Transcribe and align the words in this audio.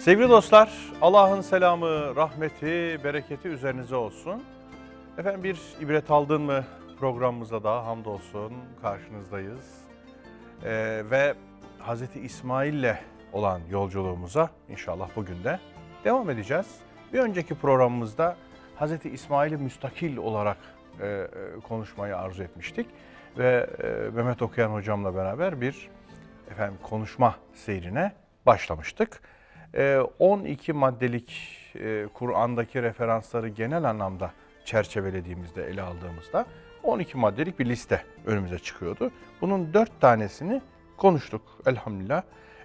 Sevgili 0.00 0.28
dostlar, 0.28 0.70
Allah'ın 1.00 1.40
selamı, 1.40 2.16
rahmeti, 2.16 3.04
bereketi 3.04 3.48
üzerinize 3.48 3.96
olsun. 3.96 4.42
Efendim 5.18 5.44
bir 5.44 5.60
ibret 5.80 6.10
aldın 6.10 6.42
mı 6.42 6.64
programımıza 7.00 7.64
da 7.64 7.86
hamdolsun 7.86 8.52
karşınızdayız. 8.82 9.78
Ee, 10.64 11.02
ve 11.10 11.34
Hazreti 11.78 12.20
İsmail'le 12.20 12.96
olan 13.32 13.60
yolculuğumuza 13.70 14.50
inşallah 14.68 15.08
bugün 15.16 15.44
de 15.44 15.60
devam 16.04 16.30
edeceğiz. 16.30 16.66
Bir 17.12 17.18
önceki 17.18 17.54
programımızda 17.54 18.36
Hazreti 18.76 19.10
İsmail'i 19.10 19.56
müstakil 19.56 20.16
olarak 20.16 20.58
e, 21.00 21.06
e, 21.06 21.28
konuşmayı 21.68 22.16
arzu 22.16 22.42
etmiştik. 22.42 22.86
Ve 23.38 23.66
e, 23.82 24.10
Mehmet 24.10 24.42
Okuyan 24.42 24.70
hocamla 24.70 25.14
beraber 25.14 25.60
bir 25.60 25.88
efendim 26.50 26.78
konuşma 26.82 27.34
seyrine 27.54 28.12
başlamıştık. 28.46 29.20
E, 29.74 29.98
12 30.18 30.72
maddelik 30.72 31.32
e, 31.74 32.06
Kur'an'daki 32.14 32.82
referansları 32.82 33.48
genel 33.48 33.84
anlamda 33.84 34.30
çerçevelediğimizde, 34.64 35.66
ele 35.66 35.82
aldığımızda 35.82 36.46
12 36.82 37.16
maddelik 37.16 37.58
bir 37.58 37.66
liste 37.66 38.04
önümüze 38.26 38.58
çıkıyordu. 38.58 39.10
Bunun 39.40 39.74
4 39.74 40.00
tanesini 40.00 40.62
konuştuk 40.96 41.42
elhamdülillah. 41.66 42.22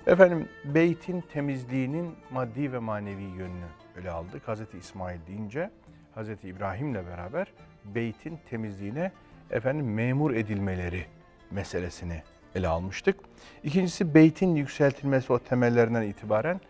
Efendim 0.07 0.49
beytin 0.65 1.21
temizliğinin 1.21 2.15
maddi 2.31 2.73
ve 2.73 2.79
manevi 2.79 3.23
yönünü 3.23 3.65
ele 4.01 4.11
aldık. 4.11 4.47
Hazreti 4.47 4.77
İsmail 4.77 5.19
deyince 5.27 5.69
Hazreti 6.15 6.47
İbrahim'le 6.47 7.07
beraber 7.07 7.47
beytin 7.85 8.39
temizliğine 8.49 9.11
efendim 9.51 9.93
memur 9.93 10.33
edilmeleri 10.33 11.05
meselesini 11.51 12.23
ele 12.55 12.67
almıştık. 12.67 13.19
İkincisi 13.63 14.13
beytin 14.15 14.55
yükseltilmesi 14.55 15.33
o 15.33 15.39
temellerinden 15.39 16.01
itibaren 16.01 16.61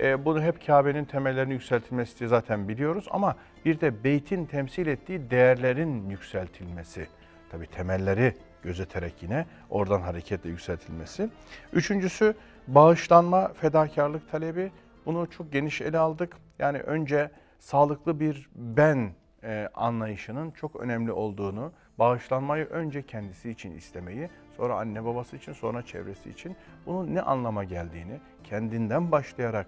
e, 0.00 0.24
bunu 0.24 0.42
hep 0.42 0.66
Kabe'nin 0.66 1.04
temellerinin 1.04 1.54
yükseltilmesi 1.54 2.18
diye 2.18 2.28
zaten 2.28 2.68
biliyoruz 2.68 3.08
ama 3.10 3.36
bir 3.64 3.80
de 3.80 4.04
beytin 4.04 4.46
temsil 4.46 4.86
ettiği 4.86 5.30
değerlerin 5.30 6.10
yükseltilmesi. 6.10 7.08
Tabi 7.50 7.66
temelleri 7.66 8.34
gözeterek 8.62 9.22
yine 9.22 9.46
oradan 9.70 10.00
hareketle 10.00 10.50
yükseltilmesi. 10.50 11.30
Üçüncüsü 11.72 12.34
bağışlanma, 12.68 13.48
fedakarlık 13.48 14.30
talebi. 14.30 14.70
Bunu 15.06 15.30
çok 15.30 15.52
geniş 15.52 15.80
ele 15.80 15.98
aldık. 15.98 16.36
Yani 16.58 16.78
önce 16.78 17.30
sağlıklı 17.58 18.20
bir 18.20 18.48
ben 18.54 19.12
e, 19.44 19.68
anlayışının 19.74 20.50
çok 20.50 20.76
önemli 20.76 21.12
olduğunu, 21.12 21.72
bağışlanmayı 21.98 22.64
önce 22.64 23.02
kendisi 23.02 23.50
için 23.50 23.72
istemeyi, 23.72 24.30
sonra 24.56 24.74
anne 24.74 25.04
babası 25.04 25.36
için, 25.36 25.52
sonra 25.52 25.82
çevresi 25.82 26.30
için 26.30 26.56
bunun 26.86 27.14
ne 27.14 27.22
anlama 27.22 27.64
geldiğini 27.64 28.20
kendinden 28.44 29.12
başlayarak 29.12 29.66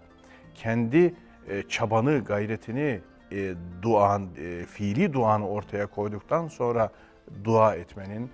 kendi 0.55 1.15
e, 1.49 1.63
çabanı, 1.69 2.25
gayretini, 2.25 3.01
e, 3.33 3.55
duan, 3.83 4.29
e, 4.39 4.65
fiili 4.65 5.13
duanı 5.13 5.49
ortaya 5.49 5.87
koyduktan 5.87 6.49
sonra 6.49 6.91
dua 7.45 7.75
etmenin, 7.75 8.31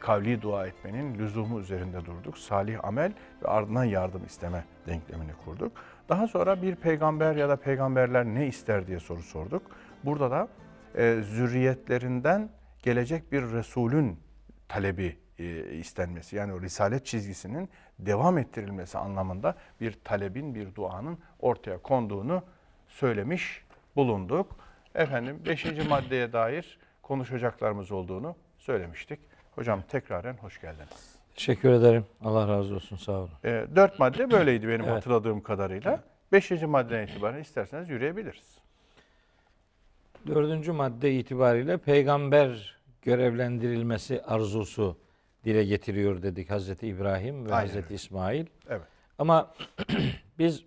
kavli 0.00 0.42
dua 0.42 0.66
etmenin 0.66 1.18
lüzumu 1.18 1.60
üzerinde 1.60 2.04
durduk. 2.04 2.38
Salih 2.38 2.84
amel 2.84 3.12
ve 3.42 3.48
ardından 3.48 3.84
yardım 3.84 4.24
isteme 4.26 4.64
denklemini 4.86 5.32
kurduk. 5.44 5.72
Daha 6.08 6.28
sonra 6.28 6.62
bir 6.62 6.74
peygamber 6.74 7.36
ya 7.36 7.48
da 7.48 7.56
peygamberler 7.56 8.24
ne 8.24 8.46
ister 8.46 8.86
diye 8.86 9.00
soru 9.00 9.22
sorduk. 9.22 9.62
Burada 10.04 10.30
da 10.30 10.48
e, 10.96 11.22
zürriyetlerinden 11.22 12.48
gelecek 12.82 13.32
bir 13.32 13.42
Resulün 13.42 14.18
talebi 14.68 15.16
e, 15.38 15.74
istenmesi 15.74 16.36
yani 16.36 16.52
o 16.52 16.60
risalet 16.60 17.06
çizgisinin 17.06 17.68
devam 17.98 18.38
ettirilmesi 18.38 18.98
anlamında 18.98 19.54
bir 19.80 19.92
talebin, 20.04 20.54
bir 20.54 20.74
duanın 20.74 21.18
ortaya 21.40 21.78
konduğunu 21.78 22.42
söylemiş 22.88 23.64
bulunduk. 23.96 24.56
Efendim 24.94 25.42
beşinci 25.46 25.88
maddeye 25.88 26.32
dair 26.32 26.78
konuşacaklarımız 27.02 27.92
olduğunu 27.92 28.36
söylemiştik. 28.58 29.20
Hocam 29.54 29.82
tekraren 29.82 30.34
hoş 30.34 30.60
geldiniz. 30.60 31.16
Teşekkür 31.34 31.70
ederim. 31.70 32.06
Allah 32.24 32.48
razı 32.48 32.74
olsun. 32.74 32.96
Sağ 32.96 33.12
olun. 33.12 33.30
E, 33.44 33.66
dört 33.76 33.98
madde 33.98 34.30
böyleydi 34.30 34.68
benim 34.68 34.80
Evet. 34.80 34.92
hatırladığım 34.92 35.40
kadarıyla. 35.40 36.00
Beşinci 36.32 36.66
maddeden 36.66 37.06
itibaren 37.06 37.40
isterseniz 37.40 37.88
yürüyebiliriz. 37.90 38.58
Dördüncü 40.26 40.72
madde 40.72 41.12
itibariyle 41.14 41.76
peygamber 41.76 42.76
görevlendirilmesi 43.02 44.22
arzusu 44.22 44.96
dile 45.44 45.64
getiriyor 45.64 46.22
dedik 46.22 46.50
Hazreti 46.50 46.86
İbrahim 46.88 47.46
ve 47.46 47.54
Aynen 47.54 47.66
Hazreti. 47.66 47.94
İsmail. 47.94 48.46
Evet. 48.68 48.82
Ama 49.18 49.54
biz 50.38 50.64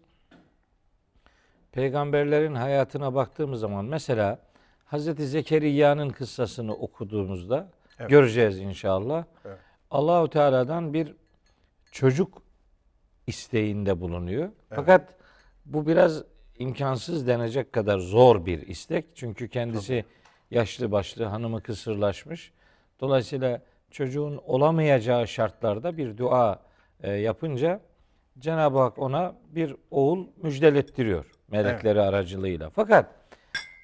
peygamberlerin 1.71 2.55
hayatına 2.55 3.15
baktığımız 3.15 3.59
zaman 3.59 3.85
mesela 3.85 4.39
Hazreti 4.85 5.27
Zekeriya'nın 5.27 6.09
kıssasını 6.09 6.73
okuduğumuzda 6.73 7.69
Evet. 7.99 8.09
göreceğiz 8.09 8.59
inşallah. 8.59 9.25
Evet. 9.45 9.57
Allahu 9.91 10.29
Teala'dan 10.29 10.93
bir 10.93 11.13
çocuk 11.91 12.41
isteğinde 13.27 14.01
bulunuyor. 14.01 14.49
Fakat 14.69 15.15
bu 15.65 15.87
biraz 15.87 16.23
imkansız 16.59 17.27
denecek 17.27 17.73
kadar 17.73 17.99
zor 17.99 18.45
bir 18.45 18.67
istek. 18.67 19.05
Çünkü 19.15 19.49
kendisi 19.49 20.05
yaşlı 20.51 20.91
başlı, 20.91 21.23
hanımı 21.25 21.61
kısırlaşmış. 21.61 22.51
Dolayısıyla 22.99 23.61
çocuğun 23.95 24.41
olamayacağı 24.45 25.27
şartlarda 25.27 25.97
bir 25.97 26.17
dua 26.17 26.59
e, 27.03 27.11
yapınca 27.11 27.79
Cenab-ı 28.39 28.79
Hak 28.79 28.99
ona 28.99 29.35
bir 29.49 29.75
oğul 29.91 30.27
müjdelettiriyor 30.43 31.31
melekleri 31.47 32.01
aracılığıyla. 32.01 32.69
Fakat 32.69 33.09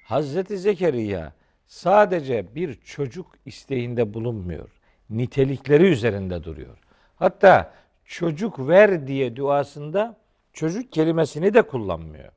Hazreti 0.04 0.58
Zekeriya 0.58 1.32
sadece 1.66 2.54
bir 2.54 2.74
çocuk 2.74 3.26
isteğinde 3.46 4.14
bulunmuyor. 4.14 4.70
Nitelikleri 5.10 5.84
üzerinde 5.84 6.44
duruyor. 6.44 6.78
Hatta 7.16 7.74
çocuk 8.04 8.68
ver 8.68 9.06
diye 9.06 9.36
duasında 9.36 10.16
çocuk 10.52 10.92
kelimesini 10.92 11.54
de 11.54 11.62
kullanmıyor. 11.62 12.32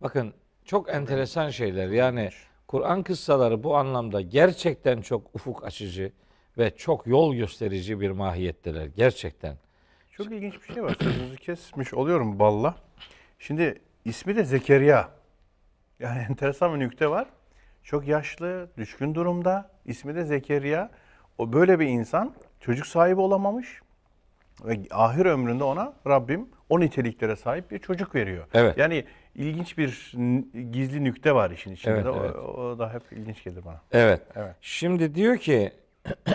Bakın 0.00 0.34
çok 0.64 0.94
enteresan 0.94 1.50
şeyler. 1.50 1.88
Yani 1.88 2.30
Kur'an 2.66 3.02
kıssaları 3.02 3.62
bu 3.62 3.76
anlamda 3.76 4.20
gerçekten 4.20 5.00
çok 5.00 5.34
ufuk 5.34 5.64
açıcı 5.64 6.12
ve 6.58 6.76
çok 6.76 7.06
yol 7.06 7.34
gösterici 7.34 8.00
bir 8.00 8.10
mahiyetteler. 8.10 8.86
Gerçekten. 8.86 9.56
Çok 10.10 10.32
ilginç 10.32 10.54
bir 10.54 10.74
şey 10.74 10.82
var. 10.82 10.96
Sözünüzü 11.00 11.36
kesmiş 11.36 11.94
oluyorum 11.94 12.38
balla. 12.38 12.74
Şimdi 13.38 13.80
ismi 14.04 14.36
de 14.36 14.44
Zekeriya. 14.44 15.08
Yani 16.00 16.18
enteresan 16.30 16.74
bir 16.74 16.78
nükte 16.78 17.10
var. 17.10 17.26
Çok 17.82 18.06
yaşlı, 18.08 18.70
düşkün 18.76 19.14
durumda. 19.14 19.70
İsmi 19.84 20.14
de 20.14 20.24
Zekeriya. 20.24 20.90
O 21.38 21.52
böyle 21.52 21.80
bir 21.80 21.86
insan 21.86 22.34
çocuk 22.60 22.86
sahibi 22.86 23.20
olamamış. 23.20 23.80
Ve 24.64 24.78
ahir 24.90 25.26
ömründe 25.26 25.64
ona 25.64 25.92
Rabbim 26.06 26.48
o 26.68 26.80
niteliklere 26.80 27.36
sahip 27.36 27.70
bir 27.70 27.78
çocuk 27.78 28.14
veriyor. 28.14 28.46
Evet. 28.54 28.78
Yani 28.78 29.04
ilginç 29.34 29.78
bir 29.78 30.12
gizli 30.72 31.04
nükte 31.04 31.34
var 31.34 31.50
işin 31.50 31.72
içinde. 31.72 31.94
Evet, 31.94 32.04
de. 32.04 32.10
O, 32.10 32.24
evet. 32.24 32.36
o 32.36 32.78
da 32.78 32.92
hep 32.92 33.02
ilginç 33.12 33.44
gelir 33.44 33.64
bana. 33.64 33.80
Evet. 33.92 34.22
Evet. 34.34 34.56
Şimdi 34.60 35.14
diyor 35.14 35.36
ki 35.36 35.72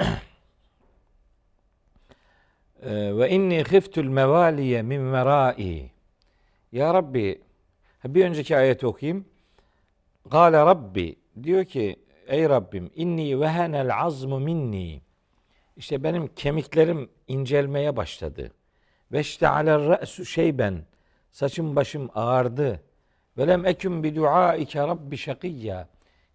e, 2.81 3.17
ve 3.17 3.29
inni 3.29 3.63
khiftul 3.63 4.05
mevaliye 4.05 4.81
min 4.81 5.13
verai. 5.13 5.91
Ya 6.71 6.93
Rabbi 6.93 7.41
bir 8.05 8.25
önceki 8.25 8.57
ayeti 8.57 8.87
okuyayım. 8.87 9.25
Gale 10.31 10.57
Rabbi 10.57 11.15
diyor 11.43 11.65
ki 11.65 11.99
ey 12.27 12.49
Rabbim 12.49 12.91
inni 12.95 13.39
vehenel 13.39 13.95
azmu 13.95 14.39
minni. 14.39 15.01
İşte 15.77 16.03
benim 16.03 16.27
kemiklerim 16.27 17.09
incelmeye 17.27 17.95
başladı. 17.95 18.51
Ve 19.11 19.19
işte 19.19 19.47
aler 19.47 19.81
re'su 19.81 20.25
şeyben. 20.25 20.83
Saçım 21.31 21.75
başım 21.75 22.09
ağardı. 22.15 22.81
Ve 23.39 23.47
lem 23.47 23.65
eküm 23.65 24.03
bi 24.03 24.15
duaike 24.15 24.79
rabbi 24.79 25.17
şakiyya. 25.17 25.87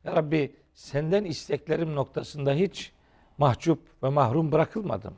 Ya 0.04 0.16
Rabbi 0.16 0.56
senden 0.74 1.24
isteklerim 1.24 1.94
noktasında 1.94 2.52
hiç 2.52 2.92
mahcup 3.38 4.02
ve 4.02 4.08
mahrum 4.08 4.52
bırakılmadım. 4.52 5.14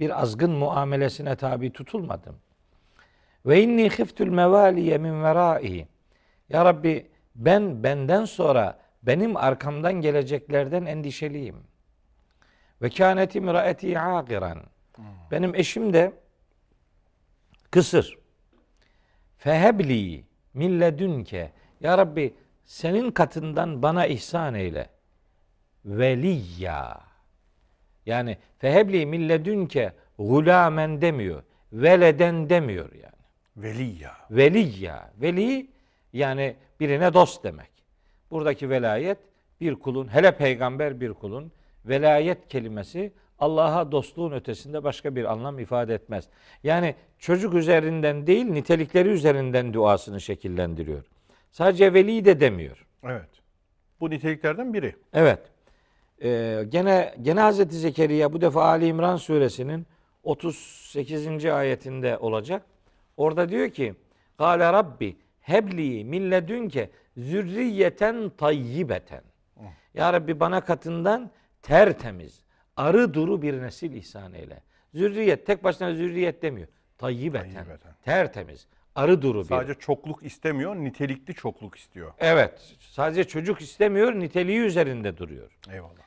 Bir 0.00 0.20
azgın 0.22 0.50
muamelesine 0.50 1.36
tabi 1.36 1.72
tutulmadım. 1.72 2.36
Ve 3.46 3.62
inni 3.62 3.88
khiftul 3.88 4.26
mevaliye 4.26 4.98
min 4.98 5.22
verai. 5.22 5.88
Ya 6.48 6.64
Rabbi 6.64 7.06
ben 7.34 7.82
benden 7.82 8.24
sonra 8.24 8.78
benim 9.02 9.36
arkamdan 9.36 9.92
geleceklerden 9.92 10.84
endişeliyim. 10.84 11.56
Ve 12.82 12.90
kânet 12.90 13.34
imraeti 13.34 14.00
agiran. 14.00 14.58
Benim 15.30 15.54
eşim 15.54 15.92
de 15.92 16.12
kısır. 17.70 18.18
Fehebli 19.38 20.24
min 20.54 20.80
ledünke. 20.80 21.52
Ya 21.80 21.98
Rabbi 21.98 22.34
senin 22.64 23.10
katından 23.10 23.82
bana 23.82 24.06
ihsan 24.06 24.54
eyle. 24.54 24.88
Veliyya. 25.84 27.00
Yani 28.06 28.38
fehebli 28.58 29.06
min 29.06 29.28
ledünke 29.28 29.92
gulamen 30.18 31.00
demiyor. 31.00 31.42
Veleden 31.72 32.50
demiyor 32.50 32.92
yani. 32.92 33.24
Veliyya. 33.56 34.12
Veliyya. 34.30 35.10
Veli 35.16 35.66
yani 36.12 36.56
birine 36.80 37.14
dost 37.14 37.44
demek. 37.44 37.70
Buradaki 38.30 38.70
velayet 38.70 39.18
bir 39.60 39.74
kulun, 39.74 40.14
hele 40.14 40.36
peygamber 40.36 41.00
bir 41.00 41.12
kulun 41.12 41.52
velayet 41.84 42.48
kelimesi 42.48 43.12
Allah'a 43.38 43.92
dostluğun 43.92 44.32
ötesinde 44.32 44.84
başka 44.84 45.16
bir 45.16 45.32
anlam 45.32 45.58
ifade 45.58 45.94
etmez. 45.94 46.28
Yani 46.62 46.94
çocuk 47.18 47.54
üzerinden 47.54 48.26
değil, 48.26 48.44
nitelikleri 48.44 49.08
üzerinden 49.08 49.72
duasını 49.74 50.20
şekillendiriyor. 50.20 51.04
Sadece 51.50 51.94
veli 51.94 52.24
de 52.24 52.40
demiyor. 52.40 52.86
Evet. 53.04 53.28
Bu 54.00 54.10
niteliklerden 54.10 54.74
biri. 54.74 54.96
Evet. 55.12 55.40
Ee, 56.22 56.64
gene 56.68 57.14
gene 57.22 57.40
Hazreti 57.40 57.76
Zekeriya 57.76 58.32
bu 58.32 58.40
defa 58.40 58.64
Ali 58.64 58.86
İmran 58.86 59.16
suresinin 59.16 59.86
38. 60.22 61.44
ayetinde 61.44 62.18
olacak. 62.18 62.62
Orada 63.16 63.48
diyor 63.48 63.70
ki: 63.70 63.94
"Kâle 64.38 64.72
Rabbi 64.72 65.16
hebli 65.40 66.04
min 66.04 66.30
ledünke 66.30 66.90
zürriyeten 67.16 68.30
tayyibeten." 68.38 69.22
Ya 69.94 70.12
Rabbi 70.12 70.40
bana 70.40 70.60
katından 70.60 71.30
tertemiz, 71.62 72.43
arı 72.76 73.14
duru 73.14 73.42
bir 73.42 73.62
nesil 73.62 73.92
ihsan 73.92 74.34
eyle. 74.34 74.62
Zürriyet 74.94 75.46
tek 75.46 75.64
başına 75.64 75.94
zürriyet 75.94 76.42
demiyor. 76.42 76.68
Tayyibeten. 76.98 77.52
Tayyibeten. 77.52 77.94
Tertemiz, 78.04 78.66
arı 78.94 79.22
duru 79.22 79.38
bir. 79.38 79.48
Sadece 79.48 79.74
çokluk 79.74 80.22
istemiyor, 80.22 80.76
nitelikli 80.76 81.34
çokluk 81.34 81.76
istiyor. 81.76 82.12
Evet. 82.18 82.76
Sadece 82.78 83.24
çocuk 83.24 83.60
istemiyor, 83.60 84.14
niteliği 84.14 84.58
üzerinde 84.58 85.16
duruyor. 85.18 85.58
Eyvallah. 85.70 86.04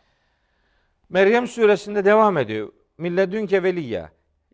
Meryem 1.10 1.48
suresinde 1.48 2.06
devam 2.06 2.38
ediyor. 2.38 2.72
Milledünke 2.98 3.64
veliyya. 3.64 4.12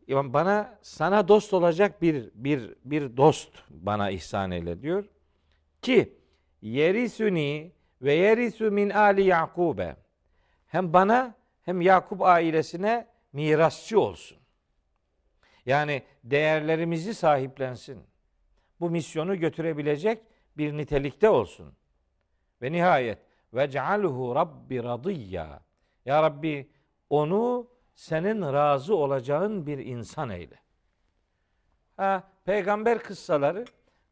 Bana 0.09 0.79
sana 0.81 1.27
dost 1.27 1.53
olacak 1.53 2.01
bir 2.01 2.29
bir 2.35 2.75
bir 2.85 3.17
dost 3.17 3.49
bana 3.69 4.09
ihsan 4.09 4.51
eyle 4.51 4.81
diyor. 4.81 5.05
Ki 5.81 6.13
yerisuni 6.61 7.71
ve 8.01 8.13
yerisu 8.13 8.71
min 8.71 8.89
ali 8.89 9.23
Yakube. 9.23 9.95
Hem 10.67 10.93
bana 10.93 11.35
hem 11.63 11.81
Yakup 11.81 12.21
ailesine 12.21 13.07
mirasçı 13.33 13.99
olsun. 13.99 14.37
Yani 15.65 16.03
değerlerimizi 16.23 17.13
sahiplensin. 17.13 18.03
Bu 18.79 18.89
misyonu 18.89 19.39
götürebilecek 19.39 20.21
bir 20.57 20.77
nitelikte 20.77 21.29
olsun. 21.29 21.73
Ve 22.61 22.71
nihayet 22.71 23.19
ve 23.53 23.69
cealhu 23.69 24.35
rabbi 24.35 24.83
radiyya. 24.83 25.59
Ya 26.05 26.23
Rabbi 26.23 26.69
onu 27.09 27.67
senin 27.95 28.41
razı 28.41 28.95
olacağın 28.95 29.67
bir 29.67 29.77
insan 29.77 30.29
eyle. 30.29 30.55
Ha, 31.97 32.23
peygamber 32.45 32.99
kıssaları 32.99 33.65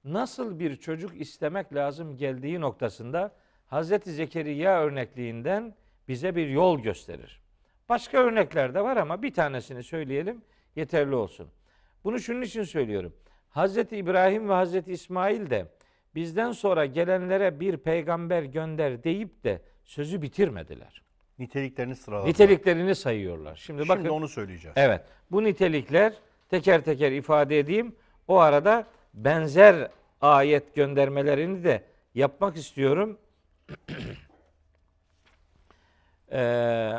nasıl 0.03 0.59
bir 0.59 0.75
çocuk 0.75 1.21
istemek 1.21 1.73
lazım 1.73 2.17
geldiği 2.17 2.61
noktasında 2.61 3.31
Hazreti 3.65 4.11
Zekeriya 4.11 4.81
örnekliğinden 4.81 5.75
bize 6.07 6.35
bir 6.35 6.47
yol 6.47 6.79
gösterir. 6.79 7.40
Başka 7.91 8.17
örnekler 8.17 8.73
de 8.73 8.81
var 8.81 8.97
ama 8.97 9.21
bir 9.21 9.33
tanesini 9.33 9.83
söyleyelim 9.83 10.41
yeterli 10.75 11.15
olsun. 11.15 11.47
Bunu 12.03 12.19
şunun 12.19 12.41
için 12.41 12.63
söylüyorum. 12.63 13.13
Hazreti 13.49 13.97
İbrahim 13.97 14.49
ve 14.49 14.53
Hazreti 14.53 14.91
İsmail 14.91 15.49
de 15.49 15.65
bizden 16.15 16.51
sonra 16.51 16.85
gelenlere 16.85 17.59
bir 17.59 17.77
peygamber 17.77 18.43
gönder 18.43 19.03
deyip 19.03 19.43
de 19.43 19.61
sözü 19.83 20.21
bitirmediler. 20.21 21.01
Niteliklerini 21.39 21.95
sıraladılar. 21.95 22.29
Niteliklerini 22.29 22.95
sayıyorlar. 22.95 23.55
Şimdi, 23.55 23.79
Şimdi 23.79 23.89
bakın 23.89 24.09
onu 24.09 24.27
söyleyeceğiz. 24.27 24.77
Evet. 24.77 25.01
Bu 25.31 25.43
nitelikler 25.43 26.13
teker 26.49 26.81
teker 26.81 27.11
ifade 27.11 27.59
edeyim. 27.59 27.95
O 28.27 28.37
arada 28.37 28.87
benzer 29.13 29.91
ayet 30.21 30.75
göndermelerini 30.75 31.63
de 31.63 31.83
yapmak 32.15 32.57
istiyorum. 32.57 33.17
Ee, 36.33 36.93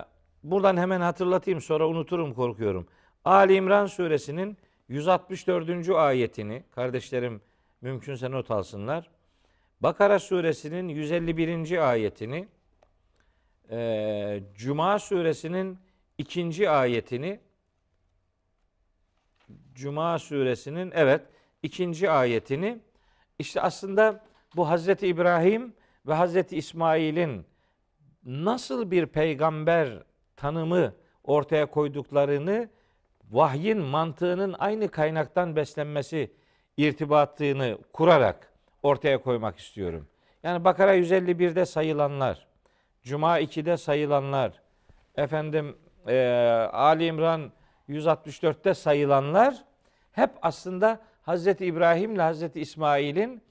buradan 0.44 0.76
hemen 0.76 1.00
hatırlatayım 1.00 1.60
sonra 1.60 1.88
unuturum 1.88 2.34
korkuyorum. 2.34 2.86
Ali 3.24 3.54
İmran 3.54 3.86
suresinin 3.86 4.56
164. 4.88 5.88
ayetini 5.88 6.62
kardeşlerim 6.70 7.40
mümkünse 7.80 8.30
not 8.30 8.50
alsınlar. 8.50 9.10
Bakara 9.80 10.18
suresinin 10.18 10.88
151. 10.88 11.90
ayetini 11.90 12.48
ee, 13.70 14.42
Cuma 14.56 14.98
suresinin 14.98 15.78
ikinci 16.18 16.70
ayetini 16.70 17.40
Cuma 19.74 20.18
suresinin 20.18 20.92
evet 20.94 21.22
ikinci 21.62 22.10
ayetini 22.10 22.78
işte 23.38 23.60
aslında 23.60 24.24
bu 24.56 24.68
Hazreti 24.68 25.06
İbrahim 25.06 25.74
ve 26.06 26.14
Hazreti 26.14 26.56
İsmail'in 26.56 27.46
nasıl 28.24 28.90
bir 28.90 29.06
peygamber 29.06 30.02
tanımı 30.42 30.94
ortaya 31.24 31.66
koyduklarını 31.66 32.68
vahyin 33.30 33.78
mantığının 33.78 34.54
aynı 34.58 34.88
kaynaktan 34.88 35.56
beslenmesi 35.56 36.32
irtibatını 36.76 37.78
kurarak 37.92 38.52
ortaya 38.82 39.22
koymak 39.22 39.58
istiyorum. 39.58 40.08
Yani 40.42 40.64
Bakara 40.64 40.96
151'de 40.96 41.66
sayılanlar, 41.66 42.46
Cuma 43.02 43.40
2'de 43.40 43.76
sayılanlar, 43.76 44.52
efendim 45.16 45.76
e, 46.08 46.18
Ali 46.72 47.06
İmran 47.06 47.52
164'te 47.88 48.74
sayılanlar 48.74 49.64
hep 50.12 50.30
aslında 50.42 51.00
Hazreti 51.22 51.66
İbrahim 51.66 52.14
ile 52.14 52.22
Hazreti 52.22 52.60
İsmail'in 52.60 53.42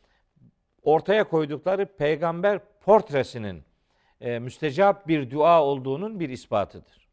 ortaya 0.84 1.24
koydukları 1.24 1.86
peygamber 1.86 2.60
portresinin 2.82 3.64
e, 4.22 4.40
müstecap 4.40 5.08
bir 5.08 5.32
dua 5.32 5.64
olduğunun 5.64 6.20
bir 6.20 6.30
ispatıdır. 6.30 7.08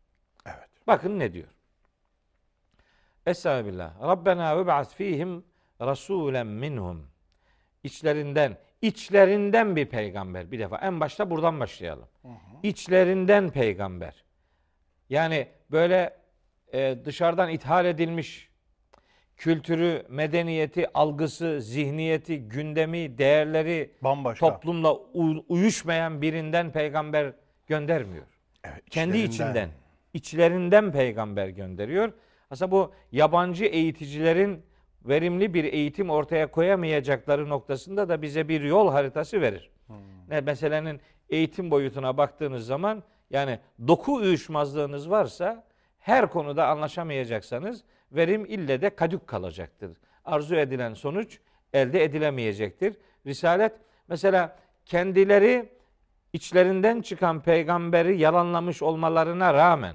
Evet. 0.46 0.68
Bakın 0.86 1.18
ne 1.18 1.32
diyor. 1.32 1.48
Estağfirullah. 3.26 4.02
Rabbena 4.02 4.58
ve 4.58 4.66
ba'at 4.66 4.94
fihim 4.94 5.44
rasulen 5.80 6.46
minhum. 6.46 7.06
İçlerinden, 7.82 8.58
içlerinden 8.82 9.76
bir 9.76 9.86
peygamber. 9.86 10.50
Bir 10.50 10.58
defa 10.58 10.76
en 10.78 11.00
başta 11.00 11.30
buradan 11.30 11.60
başlayalım. 11.60 12.08
İçlerinden 12.62 13.50
peygamber. 13.50 14.24
Yani 15.10 15.48
böyle 15.70 16.16
e, 16.72 16.98
dışarıdan 17.04 17.50
ithal 17.50 17.84
edilmiş 17.84 18.47
kültürü, 19.38 20.02
medeniyeti, 20.08 20.92
algısı, 20.94 21.60
zihniyeti, 21.60 22.48
gündemi, 22.48 23.18
değerleri 23.18 23.90
Bambaşka. 24.02 24.48
toplumla 24.48 24.94
uyuşmayan 25.48 26.22
birinden 26.22 26.72
peygamber 26.72 27.32
göndermiyor. 27.66 28.24
Evet, 28.64 28.90
Kendi 28.90 29.18
içlerinden. 29.18 29.52
içinden, 29.52 29.70
içlerinden 30.14 30.92
peygamber 30.92 31.48
gönderiyor. 31.48 32.12
Aslında 32.50 32.70
bu 32.70 32.92
yabancı 33.12 33.64
eğiticilerin 33.64 34.62
verimli 35.04 35.54
bir 35.54 35.64
eğitim 35.64 36.10
ortaya 36.10 36.50
koyamayacakları 36.50 37.48
noktasında 37.48 38.08
da 38.08 38.22
bize 38.22 38.48
bir 38.48 38.60
yol 38.60 38.90
haritası 38.90 39.40
verir. 39.40 39.70
Ne 40.28 40.40
meselenin 40.40 41.00
eğitim 41.30 41.70
boyutuna 41.70 42.16
baktığınız 42.16 42.66
zaman 42.66 43.02
yani 43.30 43.58
doku 43.88 44.14
uyuşmazlığınız 44.14 45.10
varsa 45.10 45.64
her 45.98 46.30
konuda 46.30 46.66
anlaşamayacaksanız 46.66 47.84
verim 48.12 48.44
ille 48.44 48.82
de 48.82 48.90
kadük 48.90 49.26
kalacaktır. 49.26 49.96
Arzu 50.24 50.56
edilen 50.56 50.94
sonuç 50.94 51.38
elde 51.72 52.04
edilemeyecektir. 52.04 52.96
Risalet 53.26 53.72
mesela 54.08 54.56
kendileri 54.84 55.68
içlerinden 56.32 57.00
çıkan 57.00 57.40
peygamberi 57.40 58.18
yalanlamış 58.18 58.82
olmalarına 58.82 59.54
rağmen 59.54 59.94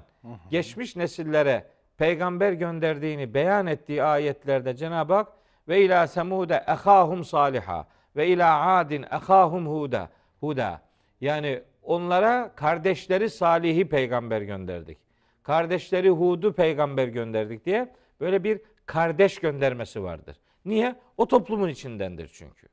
geçmiş 0.50 0.96
nesillere 0.96 1.66
peygamber 1.98 2.52
gönderdiğini 2.52 3.34
beyan 3.34 3.66
ettiği 3.66 4.02
ayetlerde 4.02 4.76
Cenab-ı 4.76 5.14
Hak 5.14 5.28
ve 5.68 5.82
ila 5.82 6.06
semude 6.06 6.64
ehahum 6.68 7.24
saliha 7.24 7.86
ve 8.16 8.28
ila 8.28 8.76
adin 8.76 9.02
ehahum 9.02 9.66
huda 9.66 10.08
huda 10.40 10.80
yani 11.20 11.62
onlara 11.82 12.52
kardeşleri 12.56 13.30
Salih'i 13.30 13.88
peygamber 13.88 14.42
gönderdik. 14.42 14.98
Kardeşleri 15.44 16.10
Hud'u 16.10 16.52
peygamber 16.52 17.08
gönderdik 17.08 17.64
diye 17.64 17.92
böyle 18.20 18.44
bir 18.44 18.60
kardeş 18.86 19.38
göndermesi 19.38 20.02
vardır. 20.02 20.36
Niye? 20.64 20.96
O 21.16 21.28
toplumun 21.28 21.68
içindendir 21.68 22.30
çünkü. 22.32 22.66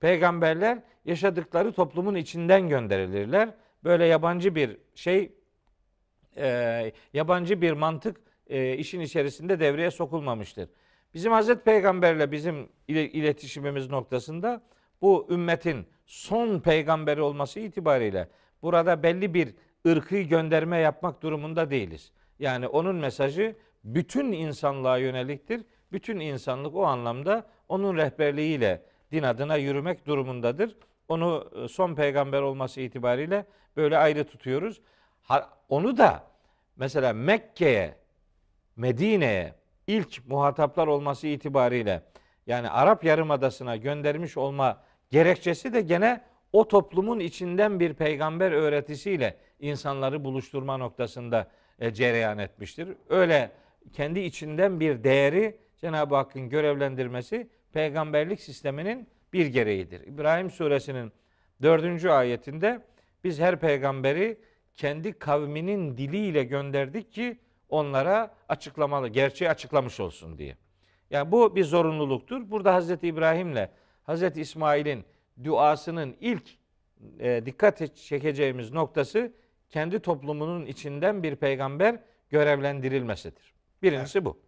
Peygamberler 0.00 0.78
yaşadıkları 1.04 1.72
toplumun 1.72 2.14
içinden 2.14 2.68
gönderilirler. 2.68 3.54
Böyle 3.84 4.04
yabancı 4.06 4.54
bir 4.54 4.76
şey, 4.94 5.32
e, 6.36 6.92
yabancı 7.12 7.62
bir 7.62 7.72
mantık 7.72 8.20
e, 8.46 8.74
işin 8.76 9.00
içerisinde 9.00 9.60
devreye 9.60 9.90
sokulmamıştır. 9.90 10.68
Bizim 11.14 11.32
Hazreti 11.32 11.64
Peygamberle 11.64 12.32
bizim 12.32 12.68
ile- 12.88 13.10
iletişimimiz 13.10 13.90
noktasında 13.90 14.62
bu 15.02 15.26
ümmetin 15.30 15.86
son 16.06 16.60
peygamberi 16.60 17.20
olması 17.22 17.60
itibariyle 17.60 18.28
burada 18.62 19.02
belli 19.02 19.34
bir 19.34 19.54
ırkı 19.86 20.20
gönderme 20.20 20.78
yapmak 20.78 21.22
durumunda 21.22 21.70
değiliz. 21.70 22.12
Yani 22.38 22.68
onun 22.68 22.96
mesajı 22.96 23.56
bütün 23.84 24.32
insanlığa 24.32 24.98
yöneliktir. 24.98 25.64
Bütün 25.92 26.20
insanlık 26.20 26.74
o 26.74 26.84
anlamda 26.84 27.46
onun 27.68 27.96
rehberliğiyle 27.96 28.82
din 29.12 29.22
adına 29.22 29.56
yürümek 29.56 30.06
durumundadır. 30.06 30.76
Onu 31.08 31.50
e, 31.64 31.68
son 31.68 31.94
peygamber 31.94 32.42
olması 32.42 32.80
itibariyle 32.80 33.46
böyle 33.76 33.98
ayrı 33.98 34.24
tutuyoruz. 34.24 34.80
Onu 35.68 35.96
da 35.96 36.24
mesela 36.76 37.12
Mekke'ye, 37.12 37.94
Medine'ye 38.76 39.54
ilk 39.86 40.28
muhataplar 40.28 40.86
olması 40.86 41.26
itibariyle 41.26 42.02
yani 42.46 42.70
Arap 42.70 43.04
Yarımadası'na 43.04 43.76
göndermiş 43.76 44.36
olma 44.36 44.82
gerekçesi 45.10 45.72
de 45.72 45.80
gene 45.80 46.24
o 46.52 46.68
toplumun 46.68 47.20
içinden 47.20 47.80
bir 47.80 47.94
peygamber 47.94 48.52
öğretisiyle 48.52 49.36
insanları 49.60 50.24
buluşturma 50.24 50.76
noktasında 50.76 51.50
e, 51.78 51.94
cereyan 51.94 52.38
etmiştir. 52.38 52.88
Öyle 53.08 53.52
kendi 53.92 54.20
içinden 54.20 54.80
bir 54.80 55.04
değeri 55.04 55.58
Cenab-ı 55.76 56.14
Hakk'ın 56.14 56.48
görevlendirmesi 56.48 57.48
peygamberlik 57.72 58.40
sisteminin 58.40 59.08
bir 59.32 59.46
gereğidir. 59.46 60.00
İbrahim 60.06 60.50
suresinin 60.50 61.12
dördüncü 61.62 62.08
ayetinde 62.08 62.82
biz 63.24 63.40
her 63.40 63.60
peygamberi 63.60 64.38
kendi 64.74 65.12
kavminin 65.12 65.96
diliyle 65.96 66.44
gönderdik 66.44 67.12
ki 67.12 67.38
onlara 67.68 68.34
açıklamalı, 68.48 69.08
gerçeği 69.08 69.50
açıklamış 69.50 70.00
olsun 70.00 70.38
diye. 70.38 70.56
Yani 71.10 71.32
bu 71.32 71.56
bir 71.56 71.64
zorunluluktur. 71.64 72.50
Burada 72.50 72.74
Hazreti 72.74 73.08
İbrahim'le 73.08 73.68
Hazreti 74.02 74.40
İsmail'in 74.40 75.04
duasının 75.44 76.16
ilk 76.20 76.42
e, 77.18 77.42
dikkat 77.46 77.96
çekeceğimiz 77.96 78.72
noktası 78.72 79.32
kendi 79.70 80.00
toplumunun 80.00 80.66
içinden 80.66 81.22
bir 81.22 81.36
peygamber 81.36 81.98
görevlendirilmesidir. 82.30 83.54
Birincisi 83.82 84.24
bu. 84.24 84.38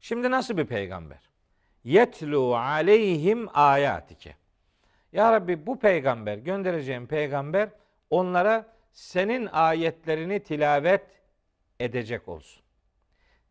Şimdi 0.00 0.30
nasıl 0.30 0.56
bir 0.56 0.66
peygamber? 0.66 1.30
Yetlu 1.84 2.56
aleyhim 2.56 3.48
ayatike. 3.54 4.36
Ya 5.12 5.32
Rabbi 5.32 5.66
bu 5.66 5.78
peygamber, 5.78 6.38
göndereceğim 6.38 7.06
peygamber 7.06 7.68
onlara 8.10 8.66
senin 8.92 9.46
ayetlerini 9.46 10.42
tilavet 10.42 11.06
edecek 11.80 12.28
olsun. 12.28 12.62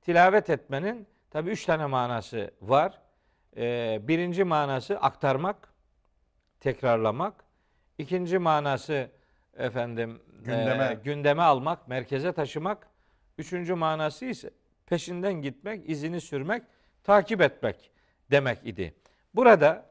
Tilavet 0.02 0.50
etmenin 0.50 1.08
tabi 1.32 1.50
üç 1.50 1.66
tane 1.66 1.86
manası 1.86 2.52
var. 2.62 3.02
Ee, 3.58 4.00
birinci 4.04 4.44
manası 4.44 5.00
aktarmak, 5.00 5.74
tekrarlamak. 6.60 7.44
İkinci 7.98 8.38
manası 8.38 9.10
efendim 9.60 10.22
Gündeme. 10.44 10.86
e, 10.86 10.94
gündeme 11.04 11.42
almak, 11.44 11.88
merkeze 11.88 12.32
taşımak. 12.32 12.88
Üçüncü 13.38 13.74
manası 13.76 14.26
ise 14.26 14.50
peşinden 14.86 15.34
gitmek, 15.34 15.90
izini 15.90 16.22
sürmek, 16.22 16.64
takip 17.04 17.42
etmek 17.42 17.92
demek 18.32 18.66
idi. 18.66 18.94
Burada 19.34 19.86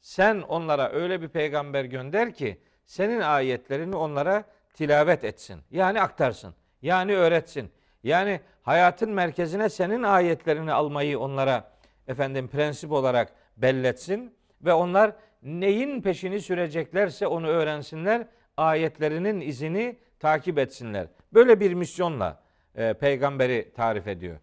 sen 0.00 0.40
onlara 0.40 0.90
öyle 0.92 1.22
bir 1.22 1.28
peygamber 1.28 1.84
gönder 1.84 2.34
ki 2.34 2.60
senin 2.86 3.20
ayetlerini 3.20 3.96
onlara 3.96 4.44
tilavet 4.74 5.24
etsin. 5.24 5.60
Yani 5.70 6.00
aktarsın. 6.00 6.54
Yani 6.82 7.16
öğretsin. 7.16 7.70
Yani 8.02 8.40
hayatın 8.62 9.10
merkezine 9.10 9.68
senin 9.68 10.02
ayetlerini 10.02 10.72
almayı 10.72 11.18
onlara 11.18 11.72
efendim 12.08 12.48
prensip 12.48 12.92
olarak 12.92 13.32
belletsin 13.56 14.34
ve 14.62 14.72
onlar 14.72 15.12
neyin 15.42 16.02
peşini 16.02 16.40
süreceklerse 16.40 17.26
onu 17.26 17.46
öğrensinler, 17.46 18.26
ayetlerinin 18.56 19.40
izini 19.40 19.96
takip 20.18 20.58
etsinler. 20.58 21.06
Böyle 21.32 21.60
bir 21.60 21.74
misyonla 21.74 22.42
e, 22.74 22.94
peygamberi 22.94 23.72
tarif 23.76 24.08
ediyor. 24.08 24.36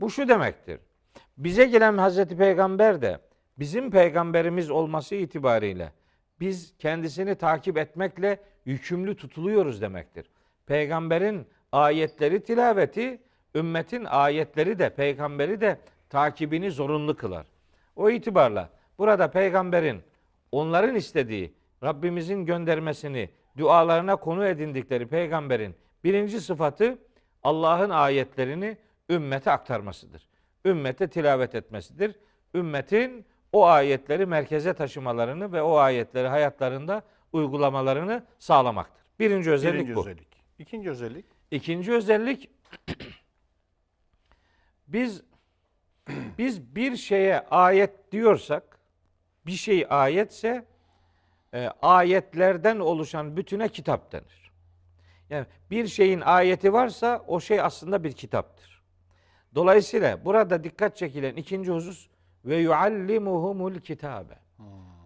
Bu 0.00 0.10
şu 0.10 0.28
demektir. 0.28 0.80
Bize 1.38 1.64
gelen 1.64 1.98
Hazreti 1.98 2.36
Peygamber 2.36 3.02
de 3.02 3.18
bizim 3.58 3.90
peygamberimiz 3.90 4.70
olması 4.70 5.14
itibariyle 5.14 5.92
biz 6.40 6.74
kendisini 6.78 7.34
takip 7.34 7.78
etmekle 7.78 8.38
yükümlü 8.64 9.16
tutuluyoruz 9.16 9.80
demektir. 9.80 10.30
Peygamberin 10.66 11.46
ayetleri 11.72 12.42
tilaveti, 12.42 13.22
ümmetin 13.54 14.04
ayetleri 14.04 14.78
de 14.78 14.90
peygamberi 14.90 15.60
de 15.60 15.78
takibini 16.10 16.70
zorunlu 16.70 17.16
kılar. 17.16 17.46
O 17.96 18.10
itibarla 18.10 18.70
burada 18.98 19.30
peygamberin 19.30 20.02
onların 20.52 20.94
istediği 20.94 21.54
Rabbimizin 21.82 22.46
göndermesini 22.46 23.30
dualarına 23.56 24.16
konu 24.16 24.46
edindikleri 24.46 25.06
peygamberin 25.06 25.74
birinci 26.04 26.40
sıfatı 26.40 26.98
Allah'ın 27.42 27.90
ayetlerini 27.90 28.76
ümmete 29.10 29.50
aktarmasıdır. 29.50 30.28
Ümmete 30.64 31.08
tilavet 31.08 31.54
etmesidir. 31.54 32.16
Ümmetin 32.54 33.26
o 33.52 33.66
ayetleri 33.66 34.26
merkeze 34.26 34.74
taşımalarını 34.74 35.52
ve 35.52 35.62
o 35.62 35.76
ayetleri 35.76 36.28
hayatlarında 36.28 37.02
uygulamalarını 37.32 38.24
sağlamaktır. 38.38 39.06
Birinci 39.18 39.50
özellik 39.50 39.74
Birinci 39.74 39.96
bu. 39.96 40.00
özellik. 40.00 40.28
İkinci 40.58 40.90
özellik. 40.90 41.24
İkinci 41.50 41.92
özellik 41.92 42.50
biz 44.88 45.22
biz 46.38 46.74
bir 46.76 46.96
şeye 46.96 47.40
ayet 47.40 48.12
diyorsak 48.12 48.78
bir 49.46 49.52
şey 49.52 49.86
ayetse 49.90 50.64
e, 51.56 51.70
ayetlerden 51.82 52.78
oluşan 52.78 53.36
bütüne 53.36 53.68
kitap 53.68 54.12
denir. 54.12 54.52
Yani 55.30 55.46
bir 55.70 55.86
şeyin 55.86 56.20
ayeti 56.20 56.72
varsa 56.72 57.24
o 57.26 57.40
şey 57.40 57.60
aslında 57.60 58.04
bir 58.04 58.12
kitaptır. 58.12 58.82
Dolayısıyla 59.54 60.24
burada 60.24 60.64
dikkat 60.64 60.96
çekilen 60.96 61.36
ikinci 61.36 61.72
husus 61.72 62.08
ve 62.44 62.56
yuallimuhumul 62.56 63.74
kitabe. 63.80 64.34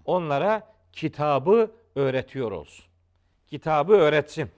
Onlara 0.05 0.63
kitabı 0.93 1.71
öğretiyor 1.95 2.53
olsun. 2.53 2.85
Kitabı 3.47 3.93
öğretsin. 3.93 4.51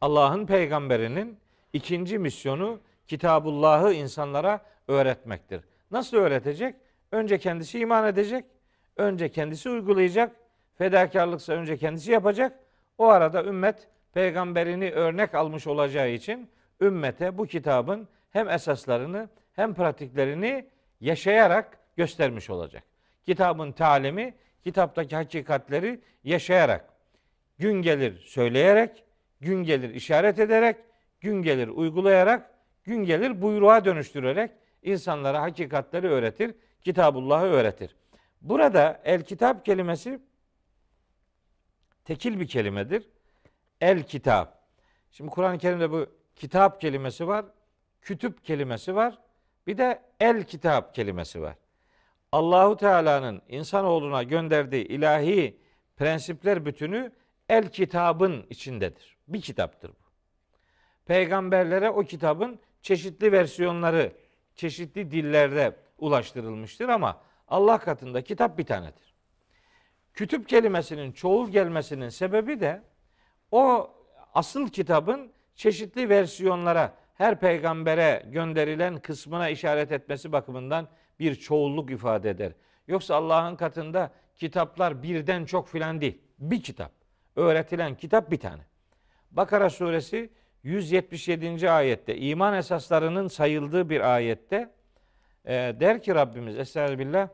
Allah'ın 0.00 0.46
peygamberinin 0.46 1.38
ikinci 1.72 2.18
misyonu 2.18 2.80
Kitabullah'ı 3.06 3.92
insanlara 3.92 4.60
öğretmektir. 4.88 5.60
Nasıl 5.90 6.16
öğretecek? 6.16 6.74
Önce 7.12 7.38
kendisi 7.38 7.78
iman 7.78 8.06
edecek, 8.06 8.44
önce 8.96 9.28
kendisi 9.28 9.70
uygulayacak, 9.70 10.36
fedakarlıksa 10.78 11.52
önce 11.52 11.76
kendisi 11.76 12.12
yapacak. 12.12 12.58
O 12.98 13.06
arada 13.06 13.44
ümmet 13.44 13.88
peygamberini 14.14 14.90
örnek 14.90 15.34
almış 15.34 15.66
olacağı 15.66 16.10
için 16.10 16.50
ümmete 16.80 17.38
bu 17.38 17.46
kitabın 17.46 18.08
hem 18.30 18.48
esaslarını 18.50 19.28
hem 19.52 19.74
pratiklerini 19.74 20.66
yaşayarak 21.00 21.78
göstermiş 21.96 22.50
olacak. 22.50 22.82
Kitabın 23.26 23.72
talimi, 23.72 24.34
kitaptaki 24.64 25.16
hakikatleri 25.16 26.00
yaşayarak, 26.24 26.84
gün 27.58 27.82
gelir 27.82 28.20
söyleyerek, 28.20 29.04
gün 29.40 29.64
gelir 29.64 29.94
işaret 29.94 30.38
ederek, 30.38 30.76
gün 31.20 31.42
gelir 31.42 31.68
uygulayarak, 31.68 32.50
gün 32.84 33.04
gelir 33.04 33.42
buyruğa 33.42 33.84
dönüştürerek 33.84 34.50
insanlara 34.82 35.42
hakikatleri 35.42 36.08
öğretir, 36.08 36.54
Kitabullah'ı 36.82 37.46
öğretir. 37.46 37.96
Burada 38.40 39.00
el 39.04 39.22
kitap 39.22 39.64
kelimesi 39.64 40.20
tekil 42.06 42.40
bir 42.40 42.46
kelimedir. 42.46 43.08
El 43.80 44.02
kitap. 44.02 44.62
Şimdi 45.10 45.30
Kur'an-ı 45.30 45.58
Kerim'de 45.58 45.90
bu 45.90 46.06
kitap 46.36 46.80
kelimesi 46.80 47.26
var, 47.26 47.44
kütüp 48.02 48.44
kelimesi 48.44 48.94
var, 48.94 49.18
bir 49.66 49.78
de 49.78 50.02
el 50.20 50.44
kitap 50.44 50.94
kelimesi 50.94 51.42
var. 51.42 51.54
Allahu 52.32 52.76
Teala'nın 52.76 53.42
insanoğluna 53.48 54.22
gönderdiği 54.22 54.84
ilahi 54.84 55.60
prensipler 55.96 56.66
bütünü 56.66 57.12
el 57.48 57.68
kitabın 57.68 58.46
içindedir. 58.50 59.16
Bir 59.28 59.40
kitaptır 59.40 59.90
bu. 59.90 60.06
Peygamberlere 61.06 61.90
o 61.90 62.02
kitabın 62.02 62.60
çeşitli 62.82 63.32
versiyonları, 63.32 64.12
çeşitli 64.54 65.10
dillerde 65.10 65.76
ulaştırılmıştır 65.98 66.88
ama 66.88 67.20
Allah 67.48 67.78
katında 67.78 68.22
kitap 68.22 68.58
bir 68.58 68.66
tanedir. 68.66 69.05
Kütüp 70.16 70.48
kelimesinin 70.48 71.12
çoğul 71.12 71.48
gelmesinin 71.48 72.08
sebebi 72.08 72.60
de 72.60 72.82
o 73.50 73.90
asıl 74.34 74.68
kitabın 74.68 75.32
çeşitli 75.54 76.08
versiyonlara, 76.08 76.94
her 77.14 77.40
peygambere 77.40 78.22
gönderilen 78.26 78.98
kısmına 78.98 79.48
işaret 79.48 79.92
etmesi 79.92 80.32
bakımından 80.32 80.88
bir 81.18 81.34
çoğulluk 81.34 81.90
ifade 81.90 82.30
eder. 82.30 82.52
Yoksa 82.88 83.14
Allah'ın 83.14 83.56
katında 83.56 84.12
kitaplar 84.36 85.02
birden 85.02 85.44
çok 85.44 85.68
filan 85.68 86.00
değil. 86.00 86.18
Bir 86.38 86.62
kitap. 86.62 86.92
Öğretilen 87.36 87.96
kitap 87.96 88.30
bir 88.30 88.40
tane. 88.40 88.62
Bakara 89.30 89.70
suresi 89.70 90.30
177. 90.62 91.70
ayette 91.70 92.16
iman 92.16 92.54
esaslarının 92.54 93.28
sayıldığı 93.28 93.90
bir 93.90 94.14
ayette 94.14 94.70
e, 95.44 95.52
der 95.54 96.02
ki 96.02 96.14
Rabbimiz 96.14 96.58
Estağfirullah 96.58 97.28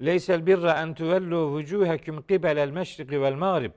Leysel 0.00 0.46
birra 0.46 0.82
en 0.82 0.94
tuvellu 0.94 1.50
vucuhekum 1.50 2.22
qibelel 2.22 2.70
meşriki 2.70 3.22
vel 3.22 3.34
mağrib 3.34 3.72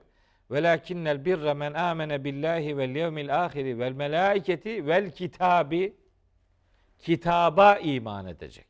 velakinnel 0.51 1.25
birra 1.25 1.53
men 1.53 1.73
amene 1.73 2.23
billahi 2.23 2.77
vel 2.77 2.95
yevmil 2.95 3.43
ahiri 3.45 3.79
vel 3.79 3.91
melaiketi 3.91 4.87
vel 4.87 5.11
kitabi 5.11 5.95
kitaba 6.99 7.75
iman 7.75 8.27
edecek. 8.27 8.67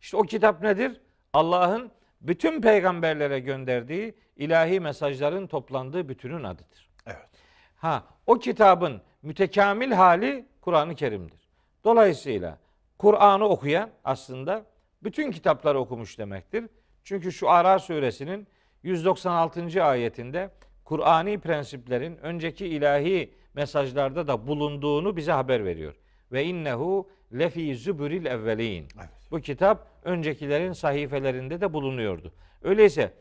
İşte 0.00 0.16
o 0.16 0.22
kitap 0.22 0.62
nedir? 0.62 1.00
Allah'ın 1.32 1.90
bütün 2.20 2.60
peygamberlere 2.60 3.40
gönderdiği 3.40 4.14
ilahi 4.36 4.80
mesajların 4.80 5.46
toplandığı 5.46 6.08
bütünün 6.08 6.44
adıdır. 6.44 6.90
Evet. 7.06 7.28
Ha, 7.76 8.04
o 8.26 8.34
kitabın 8.34 9.02
mütekamil 9.22 9.92
hali 9.92 10.46
Kur'an-ı 10.60 10.94
Kerim'dir. 10.94 11.48
Dolayısıyla 11.84 12.58
Kur'an'ı 12.98 13.44
okuyan 13.44 13.90
aslında 14.04 14.64
bütün 15.02 15.30
kitapları 15.30 15.78
okumuş 15.78 16.18
demektir. 16.18 16.64
Çünkü 17.04 17.32
şu 17.32 17.50
Ara 17.50 17.78
suresinin 17.78 18.46
196. 18.82 19.84
ayetinde 19.84 20.50
Kur'ani 20.84 21.38
prensiplerin 21.38 22.16
önceki 22.16 22.66
ilahi 22.66 23.34
mesajlarda 23.54 24.26
da 24.26 24.46
bulunduğunu 24.46 25.16
bize 25.16 25.32
haber 25.32 25.64
veriyor. 25.64 25.94
Ve 26.32 26.44
innehu 26.44 27.10
lefi 27.38 27.76
zübüril 27.76 28.26
evvelin. 28.26 28.88
Evet. 28.98 29.08
Bu 29.30 29.40
kitap 29.40 29.86
öncekilerin 30.04 30.72
sahifelerinde 30.72 31.60
de 31.60 31.72
bulunuyordu. 31.72 32.32
Öyleyse 32.62 33.12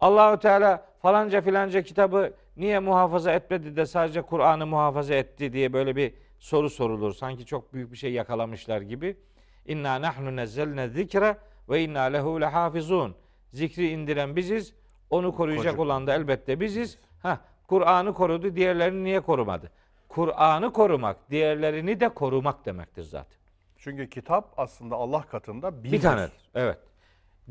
Allahü 0.00 0.40
Teala 0.40 0.86
falanca 1.02 1.40
filanca 1.40 1.82
kitabı 1.82 2.34
niye 2.56 2.78
muhafaza 2.78 3.32
etmedi 3.32 3.76
de 3.76 3.86
sadece 3.86 4.22
Kur'an'ı 4.22 4.66
muhafaza 4.66 5.14
etti 5.14 5.52
diye 5.52 5.72
böyle 5.72 5.96
bir 5.96 6.14
soru 6.38 6.70
sorulur. 6.70 7.14
Sanki 7.14 7.46
çok 7.46 7.74
büyük 7.74 7.92
bir 7.92 7.96
şey 7.96 8.12
yakalamışlar 8.12 8.80
gibi. 8.80 9.16
İnna 9.66 10.02
nahnu 10.02 10.36
nezzelne 10.36 10.88
zikre 10.88 11.36
ve 11.68 11.82
inna 11.82 12.02
lehu 12.02 12.40
lehafizun. 12.40 13.14
Zikri 13.54 13.88
indiren 13.88 14.36
biziz. 14.36 14.74
Onu 15.10 15.34
koruyacak 15.34 15.62
Koruyacak. 15.62 15.80
olan 15.80 16.06
da 16.06 16.14
elbette 16.14 16.60
biziz. 16.60 16.98
Ha 17.22 17.40
Kur'an'ı 17.68 18.14
korudu, 18.14 18.56
diğerlerini 18.56 19.04
niye 19.04 19.20
korumadı? 19.20 19.70
Kur'an'ı 20.08 20.72
korumak, 20.72 21.30
diğerlerini 21.30 22.00
de 22.00 22.08
korumak 22.08 22.66
demektir 22.66 23.02
zaten. 23.02 23.38
Çünkü 23.78 24.10
kitap 24.10 24.54
aslında 24.56 24.96
Allah 24.96 25.22
katında 25.22 25.84
bir, 25.84 25.92
Bir 25.92 26.00
tanedir. 26.00 26.32
Evet. 26.54 26.78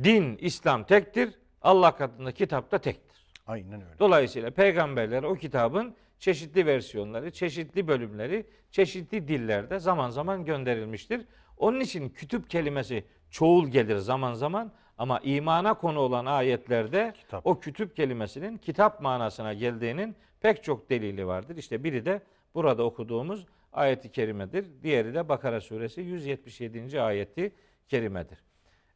Din, 0.04 0.38
İslam 0.38 0.84
tektir. 0.84 1.34
Allah 1.62 1.96
katında 1.96 2.32
kitap 2.32 2.72
da 2.72 2.78
tektir. 2.78 3.26
Aynen 3.48 3.74
öyle. 3.82 4.00
Dolayısıyla 4.00 4.52
peygamberler 4.52 5.24
o 5.24 5.36
kitabın 5.36 5.96
çeşitli 6.20 6.66
versiyonları, 6.66 7.32
çeşitli 7.32 7.88
bölümleri, 7.88 8.46
çeşitli 8.72 9.28
dillerde 9.28 9.80
zaman 9.80 10.10
zaman 10.10 10.46
gönderilmiştir. 10.46 11.26
Onun 11.58 11.80
için 11.80 12.10
kütüp 12.10 12.50
kelimesi 12.50 13.06
çoğul 13.32 13.68
gelir 13.68 13.98
zaman 13.98 14.34
zaman 14.34 14.72
ama 14.98 15.20
imana 15.20 15.74
konu 15.74 16.00
olan 16.00 16.26
ayetlerde 16.26 17.14
Kitap. 17.18 17.48
o 17.48 17.60
kütüp 17.60 17.96
kelimesinin 17.96 18.58
kitap 18.58 19.02
manasına 19.02 19.54
geldiğinin 19.54 20.16
pek 20.42 20.64
çok 20.64 20.90
delili 20.90 21.28
vardır. 21.28 21.58
İşte 21.58 21.84
biri 21.84 22.06
de 22.06 22.22
burada 22.54 22.84
okuduğumuz 22.84 23.46
ayeti 23.74 24.12
kerimedir. 24.12 24.66
Diğeri 24.84 25.14
de 25.14 25.30
Bakara 25.30 25.62
suresi 25.62 26.02
177. 26.02 27.02
ayeti 27.02 27.56
kerimedir. 27.88 28.38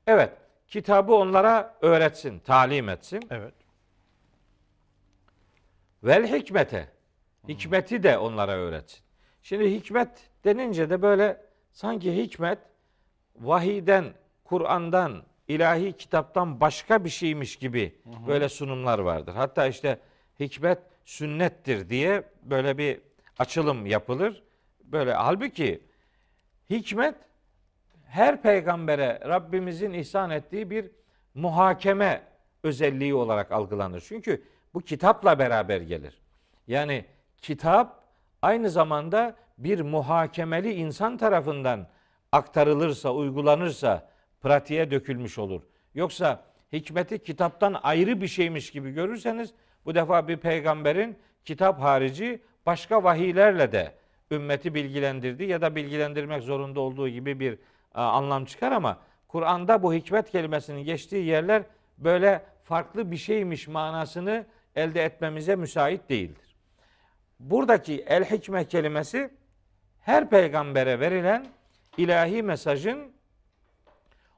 Evet, 0.07 0.31
kitabı 0.67 1.13
onlara 1.13 1.77
öğretsin, 1.81 2.39
talim 2.39 2.89
etsin. 2.89 3.21
Evet. 3.29 3.53
Vel 6.03 6.27
hikmete. 6.27 6.87
Hikmeti 7.47 8.03
de 8.03 8.17
onlara 8.17 8.51
öğretsin. 8.51 8.99
Şimdi 9.43 9.71
hikmet 9.71 10.29
denince 10.43 10.89
de 10.89 11.01
böyle 11.01 11.41
sanki 11.71 12.17
hikmet 12.17 12.59
vahiden, 13.35 14.05
Kur'an'dan, 14.43 15.23
ilahi 15.47 15.93
kitaptan 15.93 16.59
başka 16.59 17.05
bir 17.05 17.09
şeymiş 17.09 17.55
gibi 17.55 17.95
böyle 18.27 18.49
sunumlar 18.49 18.99
vardır. 18.99 19.33
Hatta 19.35 19.67
işte 19.67 19.99
hikmet 20.39 20.79
sünnettir 21.05 21.89
diye 21.89 22.23
böyle 22.43 22.77
bir 22.77 22.99
açılım 23.39 23.85
yapılır. 23.85 24.43
Böyle 24.83 25.13
halbuki 25.13 25.83
hikmet 26.69 27.15
her 28.05 28.41
peygambere 28.41 29.19
Rabbimizin 29.27 29.93
ihsan 29.93 30.29
ettiği 30.29 30.69
bir 30.69 30.91
muhakeme 31.33 32.23
özelliği 32.63 33.13
olarak 33.13 33.51
algılanır. 33.51 34.03
Çünkü 34.07 34.43
bu 34.73 34.81
kitapla 34.81 35.39
beraber 35.39 35.81
gelir. 35.81 36.21
Yani 36.67 37.05
kitap 37.41 38.03
aynı 38.41 38.69
zamanda 38.69 39.35
bir 39.57 39.81
muhakemeli 39.81 40.73
insan 40.73 41.17
tarafından 41.17 41.87
aktarılırsa, 42.31 43.13
uygulanırsa 43.13 44.09
pratiğe 44.41 44.91
dökülmüş 44.91 45.37
olur. 45.37 45.61
Yoksa 45.95 46.43
hikmeti 46.73 47.19
kitaptan 47.19 47.75
ayrı 47.83 48.21
bir 48.21 48.27
şeymiş 48.27 48.71
gibi 48.71 48.91
görürseniz 48.91 49.53
bu 49.85 49.95
defa 49.95 50.27
bir 50.27 50.37
peygamberin 50.37 51.17
kitap 51.45 51.81
harici 51.81 52.41
başka 52.65 53.03
vahiylerle 53.03 53.71
de 53.71 53.93
ümmeti 54.31 54.73
bilgilendirdiği 54.73 55.49
ya 55.49 55.61
da 55.61 55.75
bilgilendirmek 55.75 56.43
zorunda 56.43 56.79
olduğu 56.79 57.09
gibi 57.09 57.39
bir 57.39 57.59
a, 57.93 58.03
anlam 58.03 58.45
çıkar 58.45 58.71
ama 58.71 58.97
Kur'an'da 59.27 59.83
bu 59.83 59.93
hikmet 59.93 60.31
kelimesinin 60.31 60.83
geçtiği 60.83 61.25
yerler 61.25 61.63
böyle 61.97 62.43
farklı 62.63 63.11
bir 63.11 63.17
şeymiş 63.17 63.67
manasını 63.67 64.45
elde 64.75 65.03
etmemize 65.03 65.55
müsait 65.55 66.09
değildir. 66.09 66.55
Buradaki 67.39 68.01
el 68.07 68.23
hikme 68.23 68.65
kelimesi 68.65 69.29
her 70.01 70.29
peygambere 70.29 70.99
verilen 70.99 71.45
ilahi 71.97 72.43
mesajın 72.43 73.11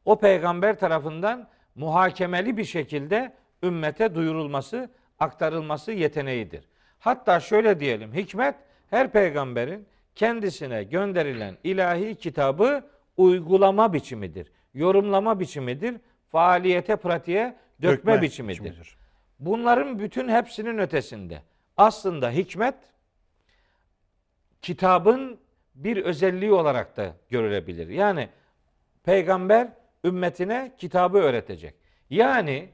o 0.09 0.19
peygamber 0.19 0.79
tarafından 0.79 1.47
muhakemeli 1.75 2.57
bir 2.57 2.65
şekilde 2.65 3.33
ümmete 3.63 4.15
duyurulması, 4.15 4.89
aktarılması 5.19 5.91
yeteneğidir. 5.91 6.63
Hatta 6.99 7.39
şöyle 7.39 7.79
diyelim, 7.79 8.13
hikmet 8.13 8.55
her 8.89 9.11
peygamberin 9.11 9.87
kendisine 10.15 10.83
gönderilen 10.83 11.57
ilahi 11.63 12.15
kitabı 12.15 12.83
uygulama 13.17 13.93
biçimidir. 13.93 14.51
Yorumlama 14.73 15.39
biçimidir. 15.39 15.97
Faaliyete, 16.31 16.95
pratiğe 16.95 17.55
dökme, 17.81 18.21
biçimidir. 18.21 18.97
Bunların 19.39 19.99
bütün 19.99 20.29
hepsinin 20.29 20.77
ötesinde 20.77 21.41
aslında 21.77 22.31
hikmet 22.31 22.75
kitabın 24.61 25.39
bir 25.75 25.97
özelliği 25.97 26.51
olarak 26.53 26.97
da 26.97 27.13
görülebilir. 27.29 27.87
Yani 27.87 28.29
peygamber 29.03 29.78
ümmetine 30.03 30.75
kitabı 30.77 31.17
öğretecek. 31.17 31.75
Yani 32.09 32.69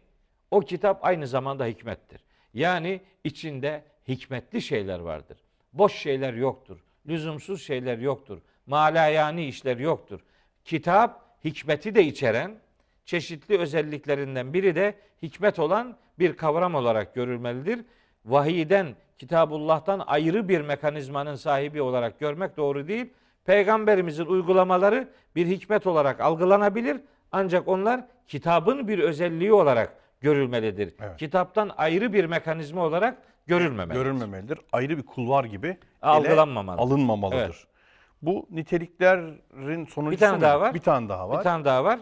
o 0.52 0.60
kitap 0.60 1.06
aynı 1.06 1.28
zamanda 1.28 1.66
hikmettir. 1.66 2.22
Yani 2.54 3.02
içinde 3.24 3.84
hikmetli 4.08 4.62
şeyler 4.62 5.00
vardır. 5.00 5.38
Boş 5.74 5.94
şeyler 5.94 6.34
yoktur. 6.34 6.84
Lüzumsuz 7.08 7.64
şeyler 7.64 7.98
yoktur. 7.98 8.42
Malayani 8.66 9.46
işler 9.46 9.78
yoktur. 9.78 10.20
Kitap 10.64 11.26
hikmeti 11.46 11.96
de 11.96 12.04
içeren 12.04 12.56
çeşitli 13.06 13.58
özelliklerinden 13.58 14.54
biri 14.54 14.76
de 14.76 14.96
hikmet 15.22 15.60
olan 15.60 15.98
bir 16.20 16.38
kavram 16.38 16.76
olarak 16.76 17.16
görülmelidir. 17.16 17.86
Vahiyden, 18.26 18.96
Kitabullah'tan 19.18 20.04
ayrı 20.08 20.50
bir 20.50 20.62
mekanizmanın 20.62 21.36
sahibi 21.36 21.82
olarak 21.82 22.20
görmek 22.20 22.58
doğru 22.58 22.88
değil. 22.88 23.14
Peygamberimizin 23.46 24.26
uygulamaları 24.26 25.10
bir 25.36 25.48
hikmet 25.48 25.88
olarak 25.88 26.20
algılanabilir. 26.20 27.02
Ancak 27.36 27.67
onlar 27.67 28.02
kitabın 28.28 28.88
bir 28.88 29.00
özelliği 29.00 29.54
olarak 29.54 29.93
görülmelidir. 30.21 30.93
Evet. 31.02 31.17
Kitaptan 31.17 31.71
ayrı 31.78 32.13
bir 32.13 32.26
mekanizma 32.26 32.86
olarak 32.86 33.17
görülmemelidir. 33.48 34.04
Görülmemelidir. 34.04 34.60
Ayrı 34.71 34.98
bir 34.98 35.04
kulvar 35.04 35.43
gibi 35.43 35.67
ele 35.67 35.78
Algılanmamalı. 36.02 36.82
alınmamalıdır. 36.82 37.39
Evet. 37.39 37.67
Bu 38.21 38.48
niteliklerin 38.52 39.86
sonuncusu 39.86 40.12
Bir 40.12 40.17
tane 40.17 40.41
daha 40.41 40.62
var. 40.62 40.74
Bir 40.74 40.80
tane 40.80 41.10
daha 41.10 41.30
var. 41.30 41.39
Bir 41.39 41.43
tane 41.43 41.65
daha 41.65 41.84
var. 41.84 42.00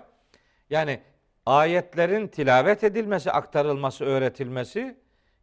Yani 0.70 1.00
ayetlerin 1.46 2.28
tilavet 2.28 2.84
edilmesi, 2.84 3.32
aktarılması, 3.32 4.06
öğretilmesi, 4.06 4.98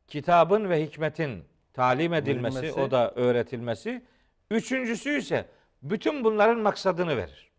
kitabın 0.09 0.71
ve 0.71 0.87
hikmetin 0.87 1.45
talim 1.73 2.15
edilmesi, 2.15 2.57
Verilmesi. 2.57 2.81
o 2.81 2.91
da 2.91 3.13
öğretilmesi. 3.15 4.03
Üçüncüsü 4.51 5.19
ise 5.19 5.47
bütün 5.83 6.25
bunların 6.25 6.59
maksadını 6.59 7.17
verir. 7.17 7.50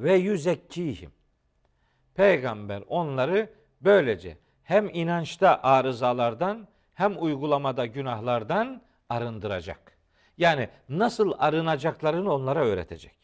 Ve 0.00 0.14
yüzekkihim. 0.14 1.10
Peygamber 2.14 2.82
onları 2.88 3.48
böylece 3.80 4.36
hem 4.62 4.88
inançta 4.92 5.60
arızalardan 5.62 6.68
hem 6.94 7.22
uygulamada 7.22 7.86
günahlardan 7.86 8.82
arındıracak. 9.08 9.98
Yani 10.38 10.68
nasıl 10.88 11.32
arınacaklarını 11.38 12.32
onlara 12.32 12.60
öğretecek. 12.64 13.14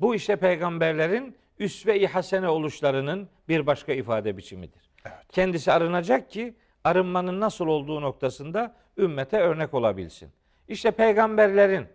Bu 0.00 0.14
işte 0.14 0.36
peygamberlerin 0.36 1.36
üsve-i 1.58 2.06
hasene 2.06 2.48
oluşlarının 2.48 3.28
bir 3.48 3.66
başka 3.66 3.92
ifade 3.92 4.36
biçimidir. 4.36 4.90
Kendisi 5.28 5.72
arınacak 5.72 6.30
ki 6.30 6.54
arınmanın 6.84 7.40
nasıl 7.40 7.66
olduğu 7.66 8.02
noktasında 8.02 8.76
ümmete 8.98 9.38
örnek 9.38 9.74
olabilsin. 9.74 10.30
İşte 10.68 10.90
peygamberlerin 10.90 11.86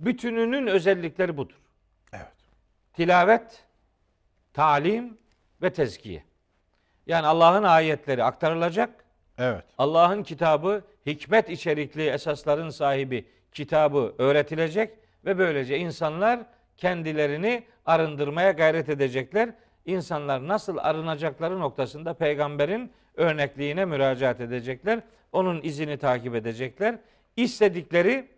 bütününün 0.00 0.66
özellikleri 0.66 1.36
budur. 1.36 1.61
Tilavet, 2.92 3.64
talim 4.52 5.18
ve 5.62 5.72
tezkiye. 5.72 6.24
Yani 7.06 7.26
Allah'ın 7.26 7.62
ayetleri 7.62 8.24
aktarılacak. 8.24 9.04
Evet. 9.38 9.64
Allah'ın 9.78 10.22
kitabı 10.22 10.84
hikmet 11.06 11.50
içerikli 11.50 12.08
esasların 12.08 12.70
sahibi 12.70 13.28
kitabı 13.52 14.14
öğretilecek 14.18 14.90
ve 15.24 15.38
böylece 15.38 15.78
insanlar 15.78 16.40
kendilerini 16.76 17.64
arındırmaya 17.86 18.50
gayret 18.50 18.88
edecekler. 18.88 19.50
insanlar 19.86 20.48
nasıl 20.48 20.76
arınacakları 20.76 21.60
noktasında 21.60 22.14
peygamberin 22.14 22.92
örnekliğine 23.14 23.84
müracaat 23.84 24.40
edecekler. 24.40 25.00
Onun 25.32 25.62
izini 25.62 25.98
takip 25.98 26.34
edecekler. 26.34 26.98
İstedikleri 27.36 28.28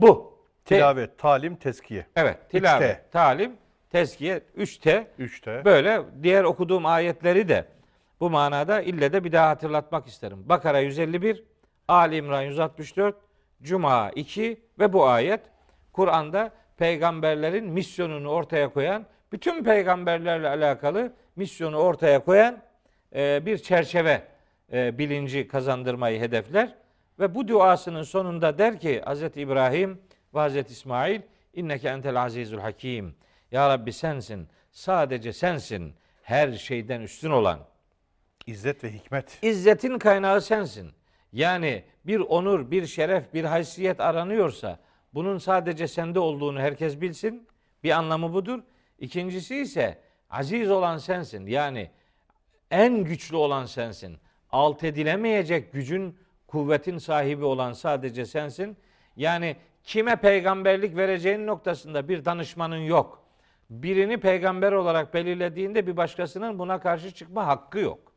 bu. 0.00 0.38
Tilavet, 0.64 1.18
talim, 1.18 1.56
teskiye. 1.56 2.06
Evet, 2.16 2.50
tilavet, 2.50 3.12
talim, 3.12 3.56
tezkiye, 3.90 4.40
3T. 4.58 5.04
Üçte. 5.18 5.64
Böyle 5.64 6.02
diğer 6.22 6.44
okuduğum 6.44 6.86
ayetleri 6.86 7.48
de 7.48 7.64
bu 8.20 8.30
manada 8.30 8.82
ille 8.82 9.12
de 9.12 9.24
bir 9.24 9.32
daha 9.32 9.48
hatırlatmak 9.48 10.06
isterim. 10.06 10.44
Bakara 10.48 10.80
151, 10.80 11.44
Ali 11.88 12.16
İmran 12.16 12.42
164, 12.42 13.16
Cuma 13.62 14.10
2 14.10 14.60
ve 14.78 14.92
bu 14.92 15.06
ayet 15.06 15.40
Kur'an'da 15.92 16.50
peygamberlerin 16.76 17.64
misyonunu 17.64 18.28
ortaya 18.28 18.68
koyan, 18.68 19.06
bütün 19.32 19.64
peygamberlerle 19.64 20.48
alakalı 20.48 21.12
misyonu 21.36 21.76
ortaya 21.76 22.24
koyan 22.24 22.58
e, 23.14 23.46
bir 23.46 23.58
çerçeve 23.58 24.22
e, 24.72 24.98
bilinci 24.98 25.48
kazandırmayı 25.48 26.20
hedefler. 26.20 26.74
Ve 27.20 27.34
bu 27.34 27.48
duasının 27.48 28.02
sonunda 28.02 28.58
der 28.58 28.80
ki 28.80 29.02
Hz. 29.06 29.22
İbrahim 29.22 29.98
ve 30.34 30.48
Hz. 30.48 30.70
İsmail 30.70 31.20
inneke 31.54 31.88
entel 31.88 32.22
azizul 32.22 32.58
hakim. 32.58 33.14
Ya 33.52 33.68
Rabbi 33.68 33.92
sensin, 33.92 34.48
sadece 34.70 35.32
sensin 35.32 35.94
her 36.22 36.52
şeyden 36.52 37.00
üstün 37.00 37.30
olan. 37.30 37.60
İzzet 38.46 38.84
ve 38.84 38.92
hikmet. 38.92 39.38
İzzetin 39.42 39.98
kaynağı 39.98 40.40
sensin. 40.40 40.90
Yani 41.32 41.84
bir 42.04 42.20
onur, 42.20 42.70
bir 42.70 42.86
şeref, 42.86 43.34
bir 43.34 43.44
haysiyet 43.44 44.00
aranıyorsa 44.00 44.78
bunun 45.14 45.38
sadece 45.38 45.88
sende 45.88 46.18
olduğunu 46.18 46.60
herkes 46.60 47.00
bilsin. 47.00 47.48
Bir 47.84 47.90
anlamı 47.90 48.32
budur. 48.32 48.60
İkincisi 48.98 49.56
ise 49.56 49.98
aziz 50.30 50.70
olan 50.70 50.98
sensin. 50.98 51.46
Yani 51.46 51.90
en 52.70 53.04
güçlü 53.04 53.36
olan 53.36 53.64
sensin. 53.64 54.18
Alt 54.50 54.84
edilemeyecek 54.84 55.72
gücün, 55.72 56.18
kuvvetin 56.46 56.98
sahibi 56.98 57.44
olan 57.44 57.72
sadece 57.72 58.26
sensin. 58.26 58.76
Yani 59.16 59.56
kime 59.84 60.16
peygamberlik 60.16 60.96
vereceğin 60.96 61.46
noktasında 61.46 62.08
bir 62.08 62.24
danışmanın 62.24 62.76
yok. 62.76 63.17
Birini 63.70 64.20
peygamber 64.20 64.72
olarak 64.72 65.14
belirlediğinde 65.14 65.86
bir 65.86 65.96
başkasının 65.96 66.58
buna 66.58 66.80
karşı 66.80 67.10
çıkma 67.10 67.46
hakkı 67.46 67.78
yok. 67.78 68.12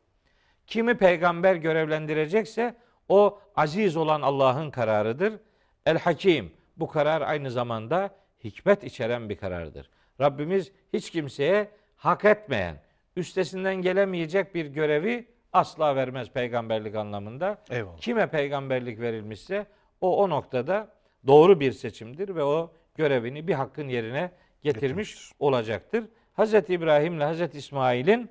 Kimi 0.66 0.94
peygamber 0.94 1.54
görevlendirecekse 1.54 2.74
o 3.08 3.40
aziz 3.56 3.96
olan 3.96 4.22
Allah'ın 4.22 4.70
kararıdır. 4.70 5.40
El 5.86 5.98
Hakim 5.98 6.52
bu 6.76 6.88
karar 6.88 7.22
aynı 7.22 7.50
zamanda 7.50 8.10
hikmet 8.44 8.84
içeren 8.84 9.28
bir 9.28 9.36
karardır. 9.36 9.90
Rabbimiz 10.20 10.72
hiç 10.92 11.10
kimseye 11.10 11.70
hak 11.96 12.24
etmeyen, 12.24 12.76
üstesinden 13.16 13.74
gelemeyecek 13.74 14.54
bir 14.54 14.66
görevi 14.66 15.28
asla 15.52 15.96
vermez 15.96 16.30
peygamberlik 16.30 16.94
anlamında. 16.94 17.58
Eyvallah. 17.70 17.96
Kime 17.96 18.26
peygamberlik 18.26 19.00
verilmişse 19.00 19.66
o 20.00 20.22
o 20.22 20.30
noktada 20.30 20.88
doğru 21.26 21.60
bir 21.60 21.72
seçimdir 21.72 22.34
ve 22.34 22.44
o 22.44 22.72
görevini 22.94 23.48
bir 23.48 23.54
hakkın 23.54 23.88
yerine 23.88 24.30
getirmiş 24.62 24.82
Getirmiştir. 25.10 25.32
olacaktır. 25.38 26.04
Hz. 26.38 26.54
İbrahim 26.54 27.14
ile 27.14 27.32
Hz. 27.32 27.54
İsmail'in 27.54 28.30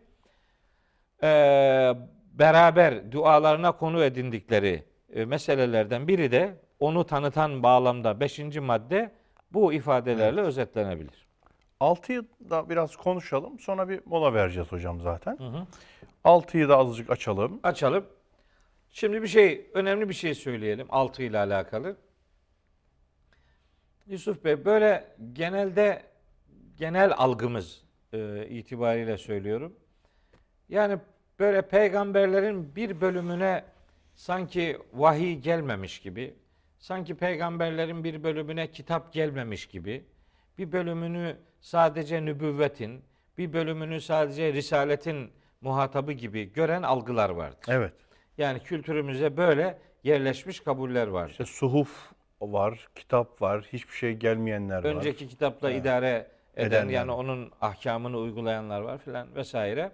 eee, 1.24 1.98
beraber 2.34 3.12
dualarına 3.12 3.72
konu 3.72 4.04
edindikleri 4.04 4.84
e, 5.14 5.26
meselelerden 5.26 6.08
biri 6.08 6.32
de 6.32 6.56
onu 6.80 7.04
tanıtan 7.06 7.64
bağlamda 7.64 8.20
5. 8.20 8.40
madde 8.40 9.12
bu 9.54 9.74
ifadelerle 9.74 10.42
özetlenebilir. 10.42 11.28
Altıyı 11.80 12.24
da 12.50 12.70
biraz 12.70 12.96
konuşalım. 12.96 13.60
Sonra 13.60 13.90
bir 13.90 14.02
mola 14.06 14.34
vereceğiz 14.34 14.72
hocam 14.72 15.02
zaten. 15.02 15.38
Altıyı 16.24 16.70
da 16.70 16.78
azıcık 16.78 17.10
açalım. 17.10 17.60
Açalım. 17.64 18.06
Şimdi 18.92 19.22
bir 19.22 19.28
şey, 19.28 19.70
önemli 19.74 20.10
bir 20.10 20.14
şey 20.14 20.36
söyleyelim 20.36 20.88
6 20.90 21.24
ile 21.24 21.38
alakalı. 21.38 21.96
Yusuf 24.08 24.44
Bey 24.44 24.66
böyle 24.66 25.16
genelde 25.34 26.02
genel 26.82 27.14
algımız 27.18 27.84
e, 28.14 28.48
itibariyle 28.50 29.18
söylüyorum. 29.18 29.76
Yani 30.70 30.98
böyle 31.40 31.62
peygamberlerin 31.62 32.76
bir 32.76 33.02
bölümüne 33.02 33.64
sanki 34.14 34.78
vahiy 34.94 35.36
gelmemiş 35.36 36.00
gibi, 36.00 36.36
sanki 36.80 37.16
peygamberlerin 37.16 38.04
bir 38.04 38.24
bölümüne 38.24 38.72
kitap 38.72 39.14
gelmemiş 39.14 39.66
gibi, 39.66 40.06
bir 40.58 40.72
bölümünü 40.72 41.38
sadece 41.60 42.26
nübüvvetin, 42.26 43.02
bir 43.38 43.54
bölümünü 43.54 44.02
sadece 44.02 44.54
risaletin 44.54 45.32
muhatabı 45.62 46.12
gibi 46.12 46.54
gören 46.54 46.84
algılar 46.84 47.30
vardır. 47.30 47.68
Evet. 47.68 47.94
Yani 48.38 48.60
kültürümüze 48.60 49.38
böyle 49.38 49.80
yerleşmiş 50.04 50.60
kabuller 50.60 51.08
var. 51.08 51.30
İşte 51.30 51.46
suhuf 51.46 52.12
var, 52.42 52.90
kitap 52.96 53.42
var, 53.42 53.68
hiçbir 53.74 53.94
şey 53.94 54.14
gelmeyenler 54.14 54.84
var. 54.84 54.96
Önceki 54.96 55.28
kitapla 55.28 55.72
idare 55.72 56.41
eden 56.58 56.68
Edenler. 56.68 56.94
yani 56.94 57.12
onun 57.12 57.52
ahkamını 57.62 58.18
uygulayanlar 58.18 58.82
var 58.82 58.98
filan 58.98 59.36
vesaire. 59.36 59.92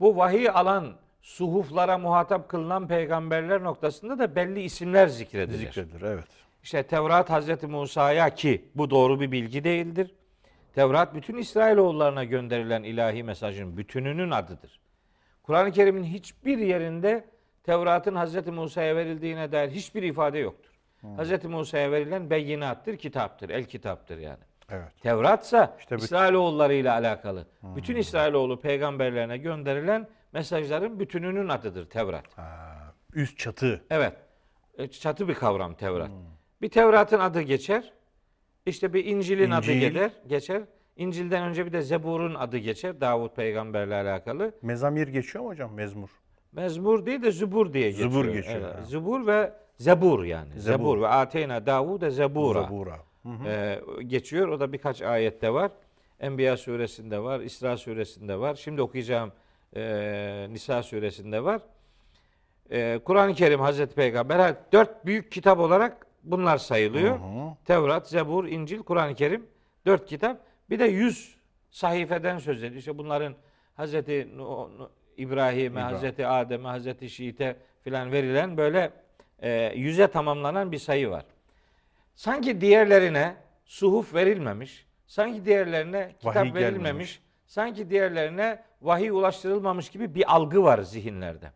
Bu 0.00 0.16
vahiy 0.16 0.48
alan 0.48 0.94
suhuflara 1.22 1.98
muhatap 1.98 2.48
kılınan 2.48 2.88
peygamberler 2.88 3.62
noktasında 3.62 4.18
da 4.18 4.36
belli 4.36 4.62
isimler 4.62 5.06
zikredilir. 5.06 5.58
Zikredilir, 5.58 6.02
evet. 6.02 6.28
İşte 6.62 6.82
Tevrat 6.82 7.30
Hazreti 7.30 7.66
Musa'ya 7.66 8.34
ki 8.34 8.64
bu 8.74 8.90
doğru 8.90 9.20
bir 9.20 9.32
bilgi 9.32 9.64
değildir. 9.64 10.14
Tevrat 10.74 11.14
bütün 11.14 11.36
İsrailoğullarına 11.36 12.24
gönderilen 12.24 12.82
ilahi 12.82 13.22
mesajın 13.22 13.76
bütününün 13.76 14.30
adıdır. 14.30 14.80
Kur'an-ı 15.42 15.72
Kerim'in 15.72 16.04
hiçbir 16.04 16.58
yerinde 16.58 17.24
Tevrat'ın 17.62 18.14
Hazreti 18.14 18.50
Musa'ya 18.50 18.96
verildiğine 18.96 19.52
dair 19.52 19.70
hiçbir 19.70 20.02
ifade 20.02 20.38
yoktur. 20.38 20.70
Hazreti 21.16 21.48
Musa'ya 21.48 21.92
verilen 21.92 22.30
beyinattır, 22.30 22.96
kitaptır, 22.96 23.50
el 23.50 23.64
kitaptır 23.64 24.18
yani. 24.18 24.38
Evet. 24.70 25.00
Tevratsa 25.02 25.76
İşte 25.78 25.94
bütün- 25.96 26.04
İsrailoğulları 26.04 26.74
ile 26.74 26.90
alakalı. 26.90 27.46
Bütün 27.62 27.96
İsrailoğlu 27.96 28.60
peygamberlerine 28.60 29.38
gönderilen 29.38 30.08
mesajların 30.32 31.00
bütününün 31.00 31.48
adıdır 31.48 31.90
Tevrat. 31.90 32.38
Ha, 32.38 32.76
üst 33.14 33.38
çatı. 33.38 33.84
Evet. 33.90 34.12
E, 34.78 34.86
Çatı 34.88 35.28
bir 35.28 35.34
kavram 35.34 35.74
Tevrat. 35.74 36.10
Bir 36.62 36.68
Tevrat'ın 36.68 37.18
adı 37.20 37.40
geçer. 37.40 37.92
İşte 38.66 38.94
bir 38.94 39.04
İncil'in 39.04 39.50
adı 39.50 39.66
İncil. 39.72 39.80
gelir, 39.80 40.12
geçer. 40.26 40.62
İncil'den 40.96 41.42
önce 41.48 41.66
bir 41.66 41.72
de 41.72 41.82
Zebur'un 41.82 42.34
adı 42.34 42.58
geçer. 42.58 43.00
Davut 43.00 43.36
peygamberle 43.36 43.94
alakalı. 43.94 44.52
Mezamir 44.62 45.08
geçiyor 45.08 45.44
mu 45.44 45.50
hocam? 45.50 45.74
Mezmur. 45.74 46.08
Mezmur 46.52 47.06
değil 47.06 47.22
de 47.22 47.32
Zubur 47.32 47.72
diye 47.72 47.90
geçiyor. 47.90 48.10
Zubur 48.10 48.24
geçiyor, 48.32 48.72
Evet. 48.76 48.86
Zubur 48.86 49.26
ve 49.26 49.52
Zebur 49.78 50.24
yani. 50.24 50.48
Zebur, 50.50 50.60
Zebur. 50.78 51.00
ve 51.02 51.08
Ateyna 51.08 51.66
Davud'e 51.66 52.10
Zebura. 52.10 52.62
Zabura. 52.62 52.96
Hı 53.24 53.28
hı. 53.28 53.48
Ee, 53.48 53.80
geçiyor. 54.02 54.48
O 54.48 54.60
da 54.60 54.72
birkaç 54.72 55.02
ayette 55.02 55.52
var. 55.52 55.70
Enbiya 56.20 56.56
suresinde 56.56 57.22
var, 57.22 57.40
İsra 57.40 57.76
suresinde 57.76 58.38
var. 58.40 58.54
Şimdi 58.54 58.82
okuyacağım 58.82 59.32
e, 59.76 60.46
Nisa 60.50 60.82
suresinde 60.82 61.44
var. 61.44 61.62
E, 62.70 63.00
Kur'an-ı 63.04 63.34
Kerim 63.34 63.60
Hazreti 63.60 63.94
Peygamber 63.94 64.54
dört 64.72 65.06
büyük 65.06 65.32
kitap 65.32 65.58
olarak 65.58 66.06
bunlar 66.22 66.58
sayılıyor. 66.58 67.18
Hı 67.18 67.24
hı. 67.24 67.56
Tevrat, 67.64 68.08
Zebur, 68.08 68.44
İncil, 68.44 68.78
Kur'an-ı 68.78 69.14
Kerim 69.14 69.46
dört 69.86 70.06
kitap. 70.06 70.40
Bir 70.70 70.78
de 70.78 70.84
yüz 70.84 71.36
sayfeden 71.70 72.38
söz 72.38 72.62
ediyor. 72.62 72.78
İşte 72.78 72.98
bunların 72.98 73.34
Hazreti 73.74 74.28
İbrahim'e, 75.16 75.62
İbrahim. 75.64 75.74
Hazreti 75.74 76.26
Adem'e, 76.26 76.68
Hazreti 76.68 77.10
Şiit'e 77.10 77.56
filan 77.82 78.12
verilen 78.12 78.56
böyle 78.56 78.90
e, 79.42 79.72
yüze 79.76 80.06
tamamlanan 80.06 80.72
bir 80.72 80.78
sayı 80.78 81.10
var. 81.10 81.24
Sanki 82.14 82.60
diğerlerine 82.60 83.36
suhuf 83.64 84.14
verilmemiş, 84.14 84.86
sanki 85.06 85.44
diğerlerine 85.44 86.12
kitap 86.18 86.36
Vahiy 86.36 86.54
verilmemiş, 86.54 86.82
gelmemiş. 86.82 87.22
sanki 87.46 87.90
diğerlerine 87.90 88.62
vahiy 88.82 89.10
ulaştırılmamış 89.10 89.88
gibi 89.88 90.14
bir 90.14 90.34
algı 90.34 90.62
var 90.62 90.78
zihinlerde. 90.78 91.50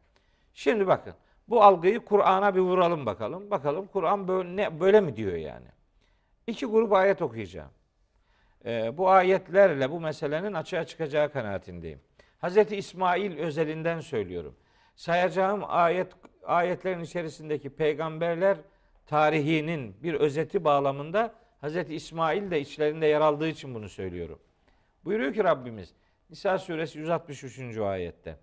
Şimdi 0.55 0.87
bakın, 0.87 1.15
bu 1.49 1.63
algıyı 1.63 2.01
Kur'an'a 2.01 2.55
bir 2.55 2.61
vuralım 2.61 3.07
bakalım. 3.07 3.51
Bakalım 3.51 3.87
Kur'an 3.87 4.29
böyle, 4.29 4.57
ne, 4.57 4.81
böyle 4.81 5.01
mi 5.01 5.17
diyor 5.17 5.37
yani? 5.37 5.67
İki 6.47 6.67
grup 6.67 6.93
ayet 6.93 7.23
okuyacağım. 7.23 7.71
Ee, 8.65 8.99
bu 8.99 9.11
ayetlerle 9.11 9.91
bu 9.91 10.01
meselenin 10.01 10.53
açığa 10.53 10.85
çıkacağı 10.85 11.33
kanaatindeyim. 11.33 12.01
Hazreti 12.39 12.77
İsmail 12.77 13.39
özelinden 13.39 14.01
söylüyorum. 14.01 14.55
Sayacağım 14.97 15.63
ayet 15.67 16.13
ayetlerin 16.45 17.01
içerisindeki 17.01 17.71
peygamberler 17.71 18.57
tarihinin 19.09 19.97
bir 20.03 20.15
özeti 20.15 20.65
bağlamında 20.65 21.35
Hazreti 21.61 21.95
İsmail 21.95 22.51
de 22.51 22.61
içlerinde 22.61 23.07
yer 23.07 23.21
aldığı 23.21 23.49
için 23.49 23.75
bunu 23.75 23.89
söylüyorum. 23.89 24.39
Buyuruyor 25.05 25.35
ki 25.35 25.45
Rabbimiz 25.45 25.95
Nisa 26.31 26.59
suresi 26.59 26.99
163. 26.99 27.79
ayette. 27.79 28.37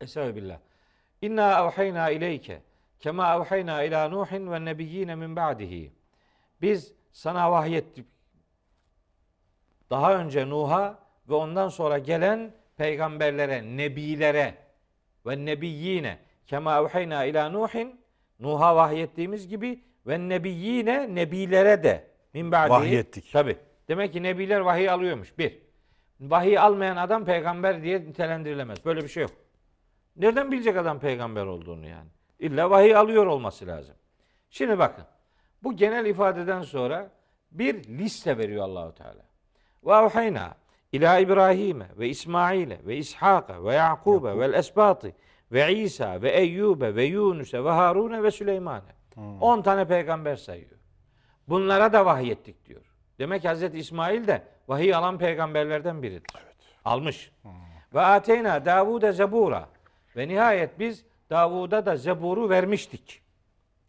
Estağfirullah. 0.00 0.58
İnna 1.22 1.64
evhayna 1.64 2.10
ileyke 2.10 2.62
kema 3.00 3.36
evhayna 3.36 3.82
ila 3.82 4.08
Nuhin 4.08 4.52
ve 4.52 4.64
nebiyyine 4.64 5.14
min 5.14 5.36
ba'dihi. 5.36 5.92
Biz 6.62 6.92
sana 7.12 7.50
vahyettik. 7.50 8.06
Daha 9.90 10.16
önce 10.16 10.48
Nuh'a 10.48 10.98
ve 11.28 11.34
ondan 11.34 11.68
sonra 11.68 11.98
gelen 11.98 12.54
peygamberlere, 12.76 13.76
nebilere 13.76 14.54
ve 15.26 15.44
nebiyyine 15.44 16.18
kema 16.46 16.80
evheyna 16.80 17.24
ila 17.24 17.48
Nuhin 17.48 18.01
Nuh'a 18.42 18.76
vahyettiğimiz 18.76 19.48
gibi 19.48 19.84
ve 20.06 20.18
nebiyyine 20.18 21.14
nebilere 21.14 21.82
de 21.82 22.10
min 22.34 22.52
ba'dihi 22.52 22.70
Vahyettik. 22.70 23.32
Tabi. 23.32 23.56
Demek 23.88 24.12
ki 24.12 24.22
nebiler 24.22 24.60
vahiy 24.60 24.90
alıyormuş. 24.90 25.38
Bir. 25.38 25.58
Vahiy 26.20 26.58
almayan 26.58 26.96
adam 26.96 27.24
peygamber 27.24 27.82
diye 27.82 28.00
nitelendirilemez. 28.00 28.84
Böyle 28.84 29.02
bir 29.02 29.08
şey 29.08 29.22
yok. 29.22 29.30
Nereden 30.16 30.52
bilecek 30.52 30.76
adam 30.76 31.00
peygamber 31.00 31.46
olduğunu 31.46 31.86
yani? 31.86 32.08
İlla 32.38 32.70
vahiy 32.70 32.96
alıyor 32.96 33.26
olması 33.26 33.66
lazım. 33.66 33.94
Şimdi 34.50 34.78
bakın. 34.78 35.04
Bu 35.62 35.76
genel 35.76 36.06
ifadeden 36.06 36.62
sonra 36.62 37.10
bir 37.50 37.84
liste 37.84 38.38
veriyor 38.38 38.64
Allahu 38.64 38.94
Teala. 38.94 39.24
Ve 39.84 39.94
avhayna 39.94 40.54
ila 40.92 41.18
İbrahim'e 41.18 41.86
ve 41.98 42.08
İsmail'e 42.08 42.86
ve 42.86 42.96
İshak'a 42.96 43.64
ve 43.64 43.74
Yakub'e 43.74 44.38
ve 44.38 44.56
esbatı 44.56 45.12
ve 45.52 45.74
İsa 45.74 46.22
ve 46.22 46.30
Eyyub'e 46.30 46.94
ve 46.94 47.04
Yunus'e 47.04 47.64
ve 47.64 47.70
Harun'e 47.70 48.22
ve 48.22 48.30
Süleyman'e. 48.30 48.94
10 49.40 49.62
tane 49.62 49.84
peygamber 49.84 50.36
sayıyor. 50.36 50.78
Bunlara 51.48 51.92
da 51.92 52.06
vahyettik 52.06 52.66
diyor. 52.66 52.82
Demek 53.18 53.42
ki 53.42 53.48
Hazreti 53.48 53.78
İsmail 53.78 54.26
de 54.26 54.42
vahiy 54.68 54.94
alan 54.94 55.18
peygamberlerden 55.18 56.02
biridir. 56.02 56.30
Almış. 56.84 57.32
Ve 57.94 58.00
ateyna 58.00 58.64
Davud'e 58.64 59.12
zebura. 59.12 59.68
Ve 60.16 60.28
nihayet 60.28 60.78
biz 60.78 61.04
Davud'a 61.30 61.86
da 61.86 61.96
zeburu 61.96 62.48
vermiştik. 62.48 63.22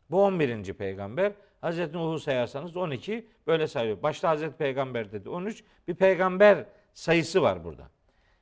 Bu 0.10 0.24
11. 0.24 0.74
peygamber. 0.74 1.32
Hazreti 1.62 1.98
Nuh'u 1.98 2.20
sayarsanız 2.20 2.78
12 2.78 3.28
böyle 3.48 3.68
sayıyor. 3.68 4.04
Başta 4.04 4.30
Hazreti 4.30 4.58
Peygamber 4.58 5.12
dedi 5.12 5.30
13. 5.30 5.64
Bir 5.88 5.96
peygamber 5.96 6.66
sayısı 6.94 7.42
var 7.42 7.64
burada. 7.64 7.90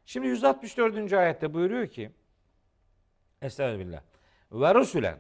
Şimdi 0.06 0.28
164. 0.28 1.14
ayette 1.14 1.54
buyuruyor 1.54 1.88
ki 1.88 2.12
Estağfirullah. 3.42 4.02
Ve 4.52 4.76
rusulen 4.76 5.20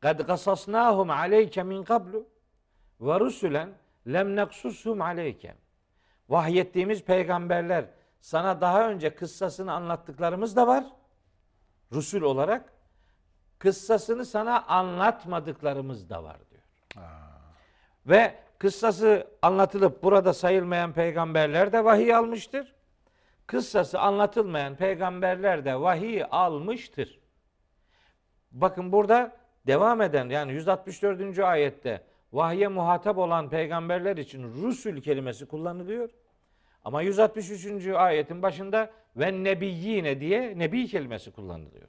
kad 0.00 0.26
kasasnahum 0.26 1.10
aleyke 1.10 1.62
min 1.62 1.82
kablu 1.82 2.28
ve 3.00 3.20
rusulen 3.20 3.70
lem 4.06 4.36
neksushum 4.36 5.00
aleyke. 5.00 5.54
Vahyettiğimiz 6.28 7.04
peygamberler 7.04 7.84
sana 8.20 8.60
daha 8.60 8.88
önce 8.88 9.14
kıssasını 9.14 9.72
anlattıklarımız 9.72 10.56
da 10.56 10.66
var. 10.66 10.84
Rusul 11.92 12.22
olarak 12.22 12.72
kıssasını 13.58 14.24
sana 14.24 14.62
anlatmadıklarımız 14.62 16.10
da 16.10 16.24
var 16.24 16.36
diyor. 16.50 16.62
Ve 18.06 18.34
kıssası 18.58 19.26
anlatılıp 19.42 20.02
burada 20.02 20.34
sayılmayan 20.34 20.92
peygamberler 20.92 21.72
de 21.72 21.84
vahiy 21.84 22.14
almıştır. 22.14 22.74
Kıssası 23.46 24.00
anlatılmayan 24.00 24.76
peygamberler 24.76 25.64
de 25.64 25.80
vahiy 25.80 26.24
almıştır. 26.30 27.23
Bakın 28.54 28.92
burada 28.92 29.36
devam 29.66 30.02
eden 30.02 30.28
yani 30.28 30.52
164. 30.52 31.38
ayette 31.38 32.02
vahye 32.32 32.68
muhatap 32.68 33.18
olan 33.18 33.50
peygamberler 33.50 34.16
için 34.16 34.42
Rusul 34.62 35.00
kelimesi 35.00 35.46
kullanılıyor. 35.46 36.10
Ama 36.84 37.02
163. 37.02 37.86
ayetin 37.86 38.42
başında 38.42 38.90
ve 39.16 39.44
nebiyyine 39.44 40.20
diye 40.20 40.58
nebi 40.58 40.86
kelimesi 40.86 41.30
kullanılıyor. 41.30 41.88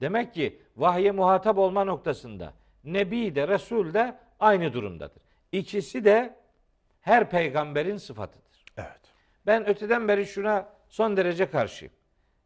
Demek 0.00 0.34
ki 0.34 0.62
vahye 0.76 1.10
muhatap 1.10 1.58
olma 1.58 1.84
noktasında 1.84 2.52
nebi 2.84 3.34
de 3.34 3.48
resul 3.48 3.94
de 3.94 4.18
aynı 4.40 4.72
durumdadır. 4.72 5.22
İkisi 5.52 6.04
de 6.04 6.36
her 7.00 7.30
peygamberin 7.30 7.96
sıfatıdır. 7.96 8.64
Evet. 8.76 9.00
Ben 9.46 9.68
öteden 9.68 10.08
beri 10.08 10.26
şuna 10.26 10.68
son 10.88 11.16
derece 11.16 11.50
karşıyım. 11.50 11.94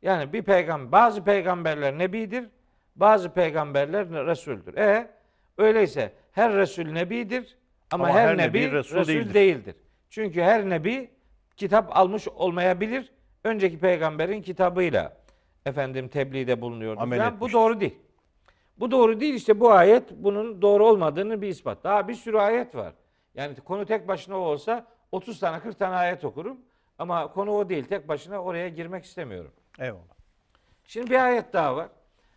Yani 0.03 0.33
bir 0.33 0.43
peygamber, 0.43 0.93
bazı 0.93 1.25
peygamberler 1.25 1.99
nebidir, 1.99 2.49
bazı 2.97 3.31
peygamberler 3.31 4.09
resuldür. 4.27 4.75
E 4.77 5.11
öyleyse 5.59 6.13
her 6.33 6.53
resul 6.53 6.85
nebidir 6.87 7.59
ama, 7.91 8.05
Ama 8.05 8.15
her, 8.15 8.29
her 8.29 8.39
nebi, 8.39 8.61
nebi 8.61 8.73
resul, 8.73 8.97
resul 8.97 9.13
değildir. 9.13 9.35
değildir. 9.35 9.75
Çünkü 10.11 10.43
her 10.43 10.71
nebi 10.71 11.11
kitap 11.57 11.97
almış 11.97 12.29
olmayabilir. 12.29 13.13
Önceki 13.45 13.79
peygamberin 13.79 14.43
kitabıyla 14.43 15.17
efendim 15.67 16.09
tebliğde 16.09 16.61
bulunuyordu. 16.61 17.01
Amel. 17.01 17.41
Bu 17.41 17.53
doğru 17.53 17.81
değil. 17.81 17.99
Bu 18.79 18.91
doğru 18.91 19.21
değil 19.21 19.35
işte 19.35 19.61
bu 19.61 19.73
ayet 19.73 20.11
bunun 20.11 20.63
doğru 20.63 20.87
olmadığını 20.87 21.43
bir 21.43 21.49
ispat. 21.49 21.85
Daha 21.85 22.09
bir 22.09 22.15
sürü 22.15 22.39
ayet 22.39 22.75
var. 22.75 22.93
Yani 23.35 23.57
konu 23.57 23.87
tek 23.87 24.09
başına 24.09 24.37
o 24.37 24.41
olsa 24.41 24.87
30 25.13 25.41
tane 25.41 25.61
40 25.61 25.79
tane 25.79 25.95
ayet 25.97 26.25
okurum. 26.25 26.61
Ama 26.99 27.33
konu 27.33 27.51
o 27.51 27.69
değil. 27.69 27.85
Tek 27.85 28.09
başına 28.09 28.43
oraya 28.43 28.69
girmek 28.69 29.05
istemiyorum. 29.05 29.53
Eyvallah. 29.79 30.15
Şimdi 30.85 31.11
bir 31.11 31.25
ayet 31.25 31.53
daha 31.53 31.77
var. 31.77 31.89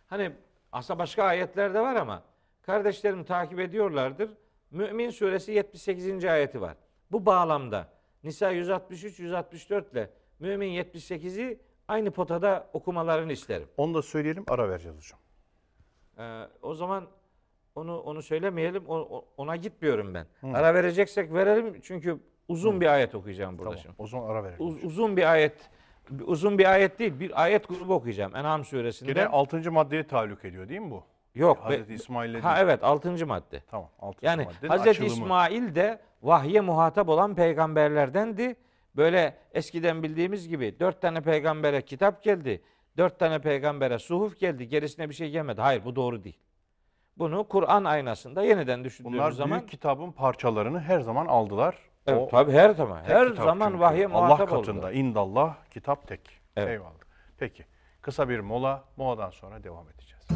Hani 0.06 0.30
aslında 0.76 0.98
başka 0.98 1.24
ayetler 1.24 1.74
de 1.74 1.80
var 1.80 1.96
ama 1.96 2.22
kardeşlerim 2.62 3.24
takip 3.24 3.60
ediyorlardır. 3.60 4.30
Mümin 4.70 5.10
suresi 5.10 5.52
78. 5.52 6.24
ayeti 6.24 6.60
var. 6.60 6.76
Bu 7.12 7.26
bağlamda 7.26 7.88
Nisa 8.24 8.50
163 8.50 9.18
164 9.18 9.92
ile 9.92 10.10
Mümin 10.40 10.68
78'i 10.68 11.60
aynı 11.88 12.10
potada 12.10 12.66
okumalarını 12.72 13.32
isterim. 13.32 13.68
Onu 13.76 13.94
da 13.94 14.02
söyleyelim 14.02 14.44
ara 14.48 14.68
vereceğiz 14.70 14.96
hocam. 14.96 15.20
Ee, 16.18 16.48
o 16.62 16.74
zaman 16.74 17.06
onu 17.74 18.00
onu 18.00 18.22
söylemeyelim. 18.22 18.84
O- 18.88 19.24
ona 19.36 19.56
gitmiyorum 19.56 20.14
ben. 20.14 20.26
Ara 20.54 20.74
vereceksek 20.74 21.32
verelim 21.32 21.80
çünkü 21.82 22.18
uzun 22.48 22.80
bir 22.80 22.86
ayet 22.86 23.14
okuyacağım 23.14 23.58
burada 23.58 23.70
Tamam. 23.70 23.82
şimdi. 23.82 23.94
O 23.98 24.06
zaman 24.06 24.30
ara 24.30 24.44
verelim. 24.44 24.66
Uz- 24.66 24.84
uzun 24.84 25.16
bir 25.16 25.30
ayet 25.32 25.70
uzun 26.26 26.58
bir 26.58 26.72
ayet 26.72 26.98
değil, 26.98 27.20
bir 27.20 27.42
ayet 27.42 27.68
grubu 27.68 27.94
okuyacağım 27.94 28.36
En'am 28.36 28.64
suresinde. 28.64 29.10
Yine 29.10 29.26
6. 29.26 29.72
maddeye 29.72 30.06
tahallük 30.06 30.44
ediyor 30.44 30.68
değil 30.68 30.80
mi 30.80 30.90
bu? 30.90 31.04
Yok. 31.34 31.58
Hazreti 31.58 31.94
İsmail'le 31.94 32.40
Ha 32.40 32.58
evet 32.60 32.84
6. 32.84 33.26
madde. 33.26 33.62
Tamam. 33.70 33.88
6. 33.98 34.26
Yani 34.26 34.44
Hazreti 34.68 34.90
açılımı. 34.90 35.12
İsmail 35.12 35.74
de 35.74 36.00
vahye 36.22 36.60
muhatap 36.60 37.08
olan 37.08 37.34
peygamberlerdendi. 37.34 38.56
Böyle 38.96 39.36
eskiden 39.52 40.02
bildiğimiz 40.02 40.48
gibi 40.48 40.80
dört 40.80 41.02
tane 41.02 41.20
peygambere 41.20 41.82
kitap 41.82 42.22
geldi. 42.22 42.62
Dört 42.96 43.18
tane 43.18 43.38
peygambere 43.38 43.98
suhuf 43.98 44.38
geldi. 44.38 44.68
Gerisine 44.68 45.08
bir 45.08 45.14
şey 45.14 45.30
gelmedi. 45.30 45.60
Hayır 45.60 45.84
bu 45.84 45.96
doğru 45.96 46.24
değil. 46.24 46.38
Bunu 47.18 47.48
Kur'an 47.48 47.84
aynasında 47.84 48.42
yeniden 48.42 48.84
düşündüğümüz 48.84 49.18
Bunlar 49.18 49.30
zaman 49.30 49.58
büyük 49.58 49.70
kitabın 49.70 50.12
parçalarını 50.12 50.80
her 50.80 51.00
zaman 51.00 51.26
aldılar. 51.26 51.76
Evet, 52.06 52.22
O 52.22 52.28
tabii 52.28 52.52
her 52.52 52.70
zaman 52.70 53.00
her 53.04 53.26
zaman 53.26 53.80
vahye 53.80 54.06
Allah 54.06 54.26
muhatap 54.26 54.50
katında 54.50 54.86
oldu. 54.86 54.92
indallah 54.92 55.54
kitap 55.70 56.08
tek. 56.08 56.40
Evet. 56.56 56.68
Eyvallah. 56.68 56.90
Peki. 57.38 57.64
Kısa 58.02 58.28
bir 58.28 58.40
mola. 58.40 58.84
Moladan 58.96 59.30
sonra 59.30 59.64
devam 59.64 59.86
edeceğiz. 59.88 60.26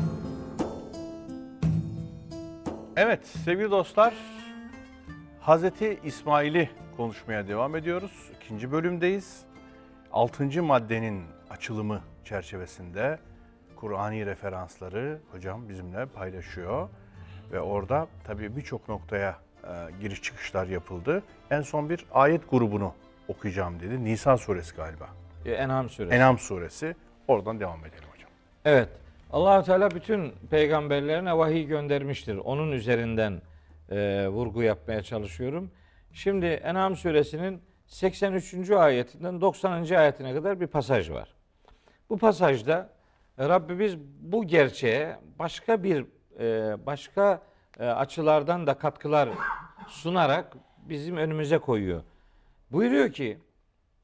Evet 2.96 3.26
sevgili 3.26 3.70
dostlar. 3.70 4.14
Hazreti 5.40 6.00
İsmail'i 6.04 6.70
konuşmaya 6.96 7.48
devam 7.48 7.76
ediyoruz. 7.76 8.30
İkinci 8.36 8.72
bölümdeyiz. 8.72 9.42
Altıncı 10.12 10.62
maddenin 10.62 11.24
açılımı 11.50 12.00
çerçevesinde 12.24 13.18
Kur'ani 13.76 14.26
referansları 14.26 15.20
hocam 15.32 15.68
bizimle 15.68 16.06
paylaşıyor. 16.06 16.88
Ve 17.52 17.60
orada 17.60 18.06
tabii 18.24 18.56
birçok 18.56 18.88
noktaya 18.88 19.36
giriş 20.00 20.22
çıkışlar 20.22 20.66
yapıldı. 20.66 21.22
En 21.50 21.62
son 21.62 21.90
bir 21.90 22.04
ayet 22.12 22.50
grubunu 22.50 22.94
okuyacağım 23.28 23.80
dedi. 23.80 24.04
Nisa 24.04 24.36
suresi 24.36 24.76
galiba. 24.76 25.08
Ee, 25.46 25.52
En'am 25.52 25.88
suresi. 25.88 26.14
Enam 26.14 26.38
suresi. 26.38 26.96
Oradan 27.28 27.60
devam 27.60 27.80
edelim 27.80 28.08
hocam. 28.12 28.30
Evet. 28.64 28.88
Allahu 29.32 29.66
Teala 29.66 29.90
bütün 29.90 30.32
peygamberlerine 30.50 31.38
vahiy 31.38 31.66
göndermiştir. 31.66 32.36
Onun 32.36 32.72
üzerinden 32.72 33.42
e, 33.90 34.28
vurgu 34.28 34.62
yapmaya 34.62 35.02
çalışıyorum. 35.02 35.70
Şimdi 36.12 36.46
En'am 36.46 36.96
suresinin 36.96 37.62
83. 37.86 38.70
ayetinden 38.70 39.40
90. 39.40 39.72
ayetine 39.90 40.34
kadar 40.34 40.60
bir 40.60 40.66
pasaj 40.66 41.10
var. 41.10 41.34
Bu 42.10 42.18
pasajda 42.18 42.90
e, 43.38 43.48
Rabbimiz 43.48 43.98
bu 44.20 44.46
gerçeğe 44.46 45.16
başka 45.38 45.82
bir 45.82 46.04
e, 46.40 46.76
başka 46.86 47.34
e, 47.34 47.49
açılardan 47.84 48.66
da 48.66 48.74
katkılar 48.74 49.28
sunarak 49.88 50.56
bizim 50.88 51.16
önümüze 51.16 51.58
koyuyor. 51.58 52.02
Buyuruyor 52.72 53.12
ki 53.12 53.38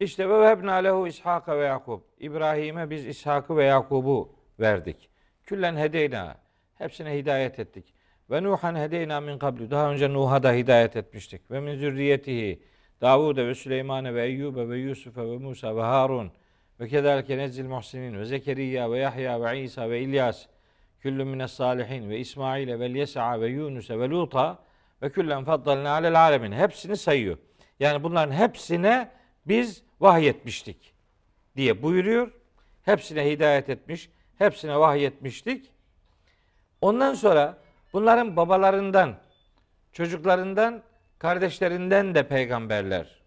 işte 0.01 0.29
ve 0.29 0.41
vehebna 0.41 0.75
lehu 0.75 1.07
İshaka 1.07 1.59
ve 1.59 1.65
Yakub. 1.65 2.01
İbrahim'e 2.19 2.91
biz 2.91 3.07
İshak'ı 3.07 3.57
ve 3.57 3.65
Yakub'u 3.65 4.33
verdik. 4.61 5.11
Küllen 5.45 5.77
hedeyna. 5.77 6.37
Hepsine 6.75 7.19
hidayet 7.19 7.59
ettik. 7.59 7.95
Ve 8.31 8.43
Nuhan 8.43 8.75
hedeyna 8.75 9.21
min 9.21 9.39
kablu. 9.39 9.71
Daha 9.71 9.91
önce 9.91 10.12
Nuh'a 10.12 10.43
da 10.43 10.53
hidayet 10.53 10.97
etmiştik. 10.97 11.51
Ve 11.51 11.61
min 11.61 11.75
zürriyetihi 11.75 12.62
Davud'e 13.01 13.47
ve 13.47 13.55
Süleyman'e 13.55 14.15
ve 14.15 14.25
Eyyub'e 14.25 14.69
ve 14.69 14.79
Yusuf'e 14.79 15.23
ve 15.23 15.39
Musa 15.39 15.77
ve 15.77 15.83
Harun 15.83 16.33
ve 16.81 16.89
kedalike 16.89 17.39
nezzil 17.39 17.65
muhsinin 17.65 18.19
ve 18.19 18.25
Zekeriya 18.25 18.91
ve 18.91 18.99
Yahya 18.99 19.43
ve 19.43 19.62
İsa 19.62 19.91
ve 19.91 20.01
İlyas 20.01 20.47
küllün 21.07 21.29
mines 21.29 21.53
salihin 21.53 22.11
ve 22.11 22.19
İsmail'e 22.19 22.81
ve 22.81 22.87
Yes'a 22.87 23.40
ve 23.40 23.49
Yunus'e 23.49 23.99
ve 23.99 24.11
Lut'a 24.11 24.59
ve 25.03 25.12
küllen 25.12 25.45
faddalna 25.45 25.90
alel 25.90 26.21
alemin. 26.21 26.53
Hepsini 26.53 26.97
sayıyor. 26.97 27.38
Yani 27.81 28.03
bunların 28.03 28.33
hepsine 28.33 29.11
biz 29.47 29.83
vahyetmiştik. 30.01 30.95
diye 31.57 31.83
buyuruyor. 31.83 32.33
Hepsine 32.83 33.31
hidayet 33.31 33.69
etmiş, 33.69 34.11
hepsine 34.38 34.79
vahyetmiştik. 34.79 35.71
Ondan 36.81 37.14
sonra 37.14 37.59
bunların 37.92 38.37
babalarından, 38.37 39.16
çocuklarından, 39.92 40.83
kardeşlerinden 41.19 42.14
de 42.14 42.29
peygamberler 42.29 43.23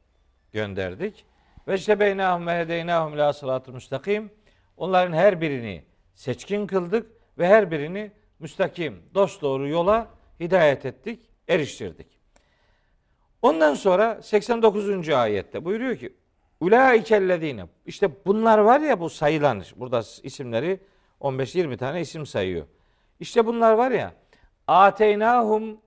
gönderdik. 0.54 1.26
Ve 1.68 1.76
işte 1.76 2.00
beynahum 2.00 2.48
ve 2.48 2.60
hedeynahum 2.60 3.18
la 3.18 3.34
sıratı 3.34 3.74
müstakim. 3.74 4.32
Onların 4.78 5.13
her 5.13 5.42
birini 5.42 5.84
seçkin 6.15 6.68
kıldık 6.68 7.18
ve 7.39 7.47
her 7.47 7.71
birini 7.71 8.12
müstakim, 8.39 9.04
dosdoğru 9.13 9.67
yola 9.67 10.08
hidayet 10.39 10.86
ettik, 10.86 11.30
eriştirdik. 11.47 12.08
Ondan 13.41 13.73
sonra 13.73 14.21
89. 14.21 15.10
ayette 15.10 15.65
buyuruyor 15.65 15.97
ki 15.97 16.13
Ulaikellezine 16.60 17.65
işte 17.86 18.25
bunlar 18.25 18.58
var 18.58 18.80
ya 18.80 18.99
bu 18.99 19.10
sayılan 19.10 19.63
burada 19.75 20.02
isimleri 20.23 20.80
15-20 21.21 21.78
tane 21.78 22.02
isim 22.02 22.25
sayıyor. 22.25 22.65
İşte 23.19 23.45
bunlar 23.45 23.73
var 23.73 23.91
ya 23.91 24.13
ateynahum 24.67 25.82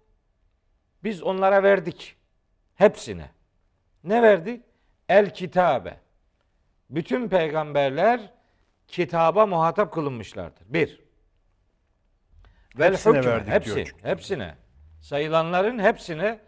biz 1.05 1.23
onlara 1.23 1.63
verdik 1.63 2.17
hepsine. 2.75 3.31
Ne 4.05 4.23
verdik? 4.23 4.65
El 5.09 5.35
kitabe. 5.35 5.97
Bütün 6.91 7.29
peygamberler 7.29 8.33
kitaba 8.89 9.47
muhatap 9.47 9.93
kılınmışlardır. 9.93 10.65
Bir. 10.67 11.02
Vel 12.79 12.93
Hepsine 12.93 13.19
hükme. 13.19 13.31
verdik 13.31 13.53
hepsi, 13.53 13.75
diyor 13.75 13.87
çünkü. 13.87 14.05
hepsine. 14.09 14.55
Sayılanların 15.01 15.79
hepsine 15.79 16.39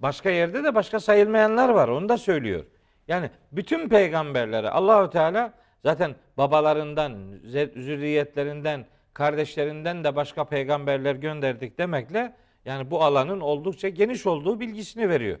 başka 0.00 0.30
yerde 0.30 0.64
de 0.64 0.74
başka 0.74 1.00
sayılmayanlar 1.00 1.68
var. 1.68 1.88
Onu 1.88 2.08
da 2.08 2.18
söylüyor. 2.18 2.64
Yani 3.08 3.30
bütün 3.52 3.88
peygamberlere 3.88 4.70
Allahu 4.70 5.10
Teala 5.10 5.52
zaten 5.82 6.14
babalarından, 6.36 7.12
zü- 7.46 7.80
zürriyetlerinden, 7.82 8.86
kardeşlerinden 9.14 10.04
de 10.04 10.16
başka 10.16 10.44
peygamberler 10.44 11.14
gönderdik 11.14 11.78
demekle 11.78 12.36
yani 12.64 12.90
bu 12.90 13.02
alanın 13.04 13.40
oldukça 13.40 13.88
geniş 13.88 14.26
olduğu 14.26 14.60
bilgisini 14.60 15.08
veriyor. 15.08 15.38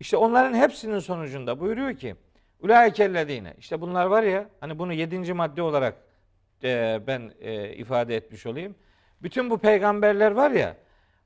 İşte 0.00 0.16
onların 0.16 0.54
hepsinin 0.54 0.98
sonucunda 0.98 1.60
buyuruyor 1.60 1.94
ki 1.96 2.16
Ulaikellezine 2.60 3.54
işte 3.58 3.80
bunlar 3.80 4.06
var 4.06 4.22
ya 4.22 4.48
hani 4.60 4.78
bunu 4.78 4.92
yedinci 4.92 5.32
madde 5.32 5.62
olarak 5.62 5.96
e, 6.64 7.00
ben 7.06 7.32
e, 7.40 7.68
ifade 7.74 8.16
etmiş 8.16 8.46
olayım. 8.46 8.74
Bütün 9.22 9.50
bu 9.50 9.58
peygamberler 9.58 10.30
var 10.30 10.50
ya 10.50 10.76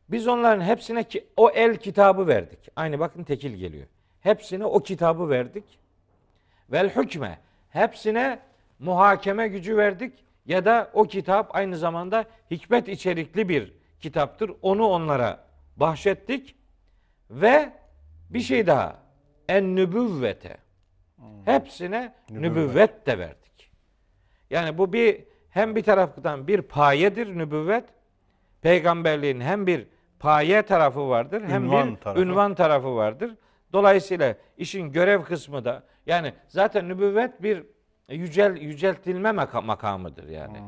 biz 0.08 0.28
onların 0.28 0.64
hepsine 0.64 1.04
ki, 1.04 1.26
o 1.36 1.50
el 1.50 1.76
kitabı 1.76 2.26
verdik. 2.26 2.58
Aynı 2.76 2.98
bakın 2.98 3.24
tekil 3.24 3.54
geliyor. 3.54 3.86
Hepsine 4.20 4.64
o 4.64 4.80
kitabı 4.82 5.28
verdik. 5.30 5.64
Vel 6.72 6.88
hükme 6.88 7.38
hepsine 7.70 8.38
muhakeme 8.78 9.48
gücü 9.48 9.76
verdik 9.76 10.24
ya 10.46 10.64
da 10.64 10.90
o 10.92 11.04
kitap 11.04 11.54
aynı 11.54 11.76
zamanda 11.76 12.24
hikmet 12.50 12.88
içerikli 12.88 13.48
bir 13.48 13.72
kitaptır. 14.00 14.52
Onu 14.62 14.86
onlara 14.86 15.44
bahşettik 15.76 16.56
ve 17.30 17.72
bir 18.30 18.40
şey 18.40 18.66
daha 18.66 18.98
en 19.48 19.76
nübüvvete 19.76 20.56
hepsine 21.44 22.14
Nübüvvet. 22.30 22.50
nübüvvet 22.50 23.06
de 23.06 23.18
verdik. 23.18 23.70
Yani 24.50 24.78
bu 24.78 24.92
bir 24.92 25.24
hem 25.50 25.76
bir 25.76 25.82
taraftan 25.82 26.46
bir 26.48 26.62
payedir 26.62 27.38
nübüvvet. 27.38 27.84
Peygamberliğin 28.62 29.40
hem 29.40 29.66
bir 29.66 29.86
paye 30.18 30.62
tarafı 30.62 31.08
vardır 31.08 31.42
hem 31.48 31.64
Ünvan 31.64 31.90
bir 31.90 31.96
tarafı. 32.00 32.20
ünvan 32.22 32.54
tarafı 32.54 32.96
vardır. 32.96 33.34
Dolayısıyla 33.72 34.34
işin 34.56 34.92
görev 34.92 35.22
kısmı 35.22 35.64
da 35.64 35.82
yani 36.06 36.32
zaten 36.48 36.88
nübüvvet 36.88 37.42
bir 37.42 37.62
yücel 38.08 38.56
yüceltilme 38.56 39.28
maka- 39.28 39.64
makamıdır 39.64 40.28
yani. 40.28 40.58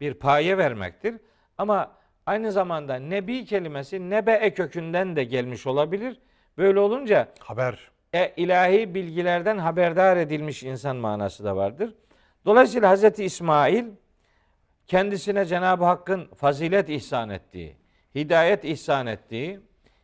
Bir 0.00 0.14
paye 0.14 0.58
vermektir. 0.58 1.14
Ama 1.58 1.90
aynı 2.26 2.52
zamanda 2.52 2.94
nebi 2.94 3.44
kelimesi 3.44 4.10
nebe 4.10 4.50
kökünden 4.54 5.16
de 5.16 5.24
gelmiş 5.24 5.66
olabilir. 5.66 6.20
Böyle 6.58 6.80
olunca 6.80 7.28
Haber. 7.40 7.90
e, 8.14 8.32
ilahi 8.36 8.94
bilgilerden 8.94 9.58
haberdar 9.58 10.16
edilmiş 10.16 10.62
insan 10.62 10.96
manası 10.96 11.44
da 11.44 11.56
vardır. 11.56 11.94
Dolayısıyla 12.44 12.90
Hazreti 12.90 13.24
İsmail 13.24 13.84
kendisine 14.86 15.44
Cenab-ı 15.44 15.84
Hakk'ın 15.84 16.26
fazilet 16.34 16.88
ihsan 16.88 17.30
ettiği, 17.30 17.76
hidayet 18.14 18.64
ihsan 18.64 19.06
ettiği, 19.06 19.60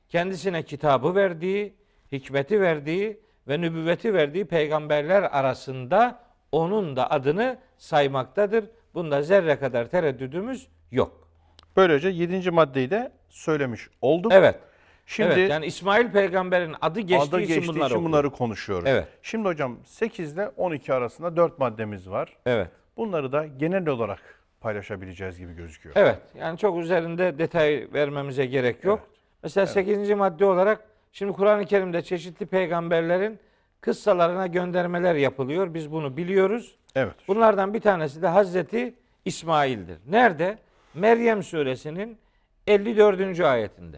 kendisine 0.09 0.63
kitabı 0.63 1.15
verdiği, 1.15 1.75
hikmeti 2.13 2.61
verdiği 2.61 3.21
ve 3.49 3.61
nübüvveti 3.61 4.15
verdiği 4.15 4.45
peygamberler 4.45 5.23
arasında 5.23 6.19
onun 6.53 6.97
da 6.97 7.11
adını 7.11 7.59
saymaktadır. 7.79 8.65
Bunda 8.95 9.23
zerre 9.23 9.59
kadar 9.59 9.91
tereddüdümüz 9.91 10.69
yok. 10.91 11.29
Böylece 11.77 12.09
yedinci 12.09 12.51
maddeyi 12.51 12.91
de 12.91 13.13
söylemiş 13.29 13.89
olduk. 14.01 14.33
Evet. 14.35 14.59
Şimdi 15.07 15.33
evet, 15.33 15.51
yani 15.51 15.67
İsmail 15.67 16.13
peygamberin 16.13 16.75
adı 16.81 17.01
geçtiği 17.01 17.29
adı 17.29 17.41
için 17.41 17.55
geçtiği 17.55 17.75
bunları 17.75 17.93
için 17.93 18.05
bunları 18.05 18.31
konuşuyoruz. 18.31 18.89
Evet. 18.89 19.09
Şimdi 19.23 19.49
hocam 19.49 19.79
8 19.85 20.33
ile 20.33 20.49
12 20.49 20.95
arasında 20.95 21.37
4 21.37 21.59
maddemiz 21.59 22.11
var. 22.11 22.37
Evet. 22.47 22.69
Bunları 22.97 23.33
da 23.33 23.47
genel 23.47 23.89
olarak 23.89 24.42
paylaşabileceğiz 24.63 25.39
gibi 25.39 25.55
gözüküyor. 25.55 25.95
Evet. 25.99 26.19
Yani 26.39 26.59
çok 26.59 26.79
üzerinde 26.79 27.39
detay 27.39 27.89
vermemize 27.93 28.47
gerek 28.47 28.85
yok. 28.85 29.09
Mesela 29.43 29.67
8. 29.67 30.11
madde 30.11 30.45
olarak 30.45 30.85
şimdi 31.13 31.33
Kur'an-ı 31.33 31.65
Kerim'de 31.65 32.03
çeşitli 32.03 32.47
peygamberlerin 32.47 33.39
kıssalarına 33.81 34.47
göndermeler 34.47 35.15
yapılıyor. 35.15 35.75
Biz 35.75 35.93
bunu 35.93 36.17
biliyoruz. 36.17 36.77
Evet. 36.95 37.15
Bunlardan 37.29 37.75
bir 37.75 37.81
tanesi 37.81 38.23
de 38.23 38.29
Hazreti 38.29 38.95
İsmail'dir. 39.25 39.99
Nerede? 40.09 40.59
Meryem 40.95 41.43
suresinin 41.43 42.19
54. 42.67 43.41
ayetinde. 43.41 43.97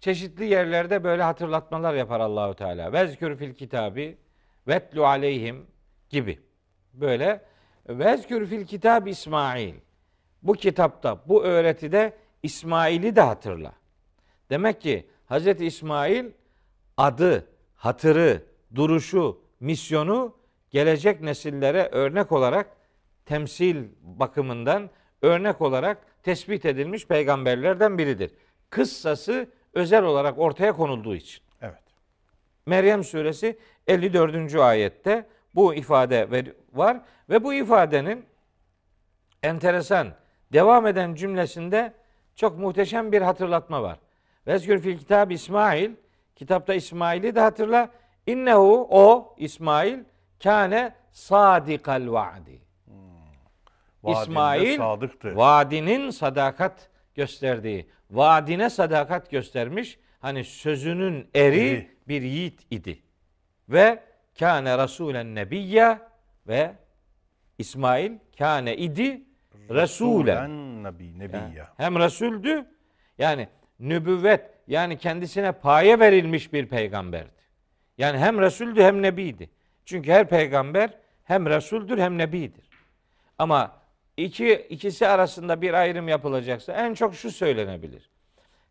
Çeşitli 0.00 0.44
yerlerde 0.44 1.04
böyle 1.04 1.22
hatırlatmalar 1.22 1.94
yapar 1.94 2.20
Allahu 2.20 2.54
Teala. 2.54 2.92
Vezkür 2.92 3.36
fil 3.36 3.54
kitabi 3.54 4.16
vetlu 4.68 5.06
aleyhim 5.06 5.66
gibi. 6.10 6.38
Böyle 6.94 7.40
vezkür 7.88 8.46
fil 8.46 8.66
kitab 8.66 9.06
İsmail. 9.06 9.74
Bu 10.42 10.52
kitapta, 10.52 11.20
bu 11.28 11.44
öğretide 11.44 12.12
İsmail'i 12.42 13.16
de 13.16 13.20
hatırla. 13.20 13.72
Demek 14.50 14.80
ki 14.80 15.06
Hazreti 15.26 15.66
İsmail 15.66 16.24
adı, 16.96 17.46
hatırı, 17.74 18.42
duruşu, 18.74 19.40
misyonu 19.60 20.34
gelecek 20.70 21.20
nesillere 21.20 21.88
örnek 21.92 22.32
olarak 22.32 22.76
temsil 23.26 23.84
bakımından 24.02 24.90
örnek 25.22 25.60
olarak 25.60 25.98
tespit 26.22 26.64
edilmiş 26.64 27.06
peygamberlerden 27.06 27.98
biridir. 27.98 28.30
Kıssası 28.70 29.48
özel 29.72 30.04
olarak 30.04 30.38
ortaya 30.38 30.72
konulduğu 30.72 31.14
için. 31.14 31.42
Evet. 31.60 31.82
Meryem 32.66 33.04
suresi 33.04 33.58
54. 33.86 34.54
ayette 34.54 35.26
bu 35.56 35.74
ifade 35.74 36.44
var 36.72 37.00
ve 37.30 37.44
bu 37.44 37.54
ifadenin 37.54 38.26
enteresan 39.42 40.08
devam 40.52 40.86
eden 40.86 41.14
cümlesinde 41.14 41.92
çok 42.34 42.58
muhteşem 42.58 43.12
bir 43.12 43.22
hatırlatma 43.22 43.82
var. 43.82 43.98
Vezkür 44.46 44.78
fil 44.78 44.98
kitab 44.98 45.30
İsmail 45.30 45.90
kitapta 46.36 46.74
İsmail'i 46.74 47.34
de 47.34 47.40
hatırla. 47.40 47.90
İnnehu 48.26 48.88
o 48.90 49.34
İsmail 49.38 49.98
kâne 50.42 50.94
sadikal 51.12 52.12
vaadi. 52.12 52.60
Vaadinde 54.02 54.22
İsmail 54.22 54.76
sadıktı. 54.76 55.36
vaadinin 55.36 56.10
sadakat 56.10 56.88
gösterdiği, 57.14 57.90
vaadine 58.10 58.70
sadakat 58.70 59.30
göstermiş. 59.30 59.98
Hani 60.20 60.44
sözünün 60.44 61.28
eri 61.34 61.68
Eri. 61.68 61.90
bir 62.08 62.22
yiğit 62.22 62.66
idi. 62.70 63.02
Ve 63.68 64.02
kâne 64.38 64.70
rasûlen 64.70 65.34
nebiyya 65.34 66.08
ve 66.46 66.72
İsmail 67.58 68.12
kâne 68.38 68.76
idi. 68.76 69.22
Resulen 69.70 70.84
Nebi, 70.84 71.18
Nebiyya. 71.18 71.68
Hem 71.76 71.98
Resuldü 71.98 72.64
yani 73.18 73.48
nübüvvet 73.80 74.50
yani 74.66 74.98
kendisine 74.98 75.52
paye 75.52 76.00
verilmiş 76.00 76.52
bir 76.52 76.66
peygamberdi. 76.66 77.30
Yani 77.98 78.18
hem 78.18 78.40
Resuldü 78.40 78.82
hem 78.82 79.02
Nebiydi. 79.02 79.50
Çünkü 79.84 80.12
her 80.12 80.28
peygamber 80.28 80.90
hem 81.24 81.46
Resuldür 81.46 81.98
hem 81.98 82.18
Nebidir. 82.18 82.68
Ama 83.38 83.76
iki, 84.16 84.54
ikisi 84.54 85.08
arasında 85.08 85.62
bir 85.62 85.74
ayrım 85.74 86.08
yapılacaksa 86.08 86.72
en 86.72 86.94
çok 86.94 87.14
şu 87.14 87.30
söylenebilir. 87.30 88.10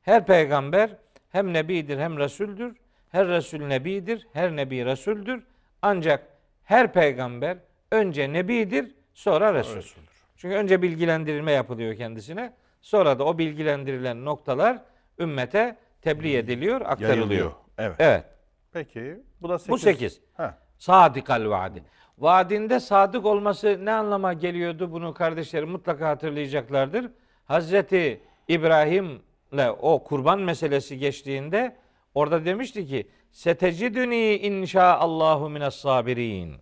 Her 0.02 0.26
peygamber 0.26 0.90
hem 1.30 1.54
Nebidir 1.54 1.98
hem 1.98 2.18
Resuldür. 2.18 2.76
Her 3.16 3.28
Resul 3.28 3.60
Nebidir, 3.60 4.28
her 4.34 4.56
Nebi 4.56 4.86
Resuldür. 4.86 5.44
Ancak 5.86 6.28
her 6.64 6.94
peygamber 6.94 7.58
önce 7.92 8.34
Nebidir, 8.34 8.96
sonra 9.14 9.54
Resuldür. 9.54 9.96
Çünkü 10.38 10.56
önce 10.56 10.82
bilgilendirme 10.82 11.52
yapılıyor 11.52 11.96
kendisine. 11.96 12.54
Sonra 12.82 13.20
da 13.20 13.24
o 13.24 13.38
bilgilendirilen 13.38 14.26
noktalar 14.26 14.82
ümmete 15.20 15.78
tebliğ 16.02 16.38
ediliyor, 16.38 16.82
aktarılıyor. 16.82 17.18
Yayılıyor. 17.18 17.52
Evet. 17.78 17.96
Evet. 18.00 18.26
Peki 18.74 19.20
bu 19.42 19.50
da 19.50 19.60
8. 19.60 19.72
Bu 19.72 19.78
8. 19.78 20.22
Heh. 20.38 20.52
Sadikal 20.78 21.50
vaadi. 21.50 21.84
vaadinde 22.18 22.80
sadık 22.80 23.26
olması 23.26 23.86
ne 23.86 23.92
anlama 23.92 24.34
geliyordu 24.34 24.92
bunu 24.92 25.14
kardeşlerim 25.14 25.70
mutlaka 25.70 26.10
hatırlayacaklardır. 26.10 27.12
Hazreti 27.46 28.22
İbrahim'le 28.48 29.70
o 29.82 30.04
kurban 30.04 30.40
meselesi 30.40 30.98
geçtiğinde 30.98 31.76
orada 32.16 32.46
demişti 32.46 32.88
ki 32.88 33.10
setecidüni 33.32 34.36
inşaallahu 34.36 35.50
minas 35.50 35.76
sabirin. 35.76 36.56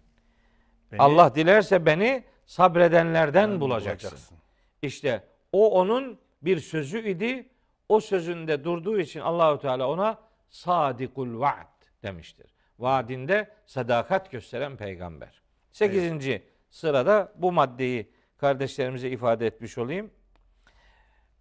Beni 0.91 1.01
Allah 1.01 1.35
dilerse 1.35 1.85
beni 1.85 2.23
sabredenlerden 2.45 3.51
ben 3.51 3.61
bulacaksın. 3.61 4.37
İşte 4.81 5.23
o 5.51 5.79
onun 5.79 6.19
bir 6.41 6.59
sözü 6.59 7.09
idi. 7.09 7.49
O 7.89 7.99
sözünde 7.99 8.63
durduğu 8.63 8.99
için 8.99 9.19
Allahu 9.19 9.59
Teala 9.59 9.89
ona 9.89 10.19
sadikul 10.49 11.39
vaad 11.39 11.67
demiştir. 12.03 12.53
Vaadinde 12.79 13.51
sadakat 13.65 14.31
gösteren 14.31 14.77
peygamber. 14.77 15.41
Sekizinci 15.71 16.43
sırada 16.69 17.33
bu 17.35 17.51
maddeyi 17.51 18.11
kardeşlerimize 18.37 19.09
ifade 19.09 19.47
etmiş 19.47 19.77
olayım. 19.77 20.11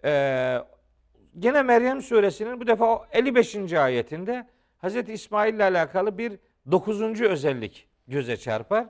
Ee, 0.05 0.59
gene 1.39 1.63
Meryem 1.63 2.03
suresinin 2.03 2.61
bu 2.61 2.67
defa 2.67 3.09
55. 3.13 3.73
ayetinde 3.73 4.47
Hz. 4.83 4.97
İsmail 4.97 5.55
ile 5.55 5.65
alakalı 5.65 6.19
bir 6.19 6.39
dokuzuncu 6.71 7.29
özellik 7.29 7.89
göze 8.09 8.37
çarpar. 8.37 8.87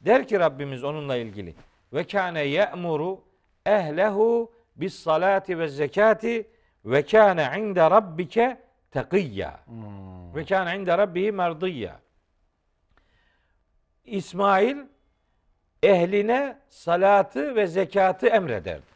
Der 0.00 0.28
ki 0.28 0.40
Rabbimiz 0.40 0.84
onunla 0.84 1.16
ilgili 1.16 1.54
ve 1.92 2.04
kâne 2.04 2.44
ye'muru 2.44 3.24
ehlehu 3.66 4.52
bis 4.76 4.94
salati 4.94 5.58
ve 5.58 5.68
zekati 5.68 6.50
ve 6.84 7.02
kâne 7.02 7.50
inde 7.58 7.90
rabbike 7.90 8.58
tekiyya. 8.90 9.60
Ve 10.34 10.44
kâne 10.44 10.76
inde 10.76 10.98
rabbihi 10.98 11.32
merdiyya. 11.32 12.00
İsmail 14.04 14.76
ehline 15.82 16.58
salatı 16.68 17.56
ve 17.56 17.66
zekatı 17.66 18.26
emrederdi. 18.26 18.93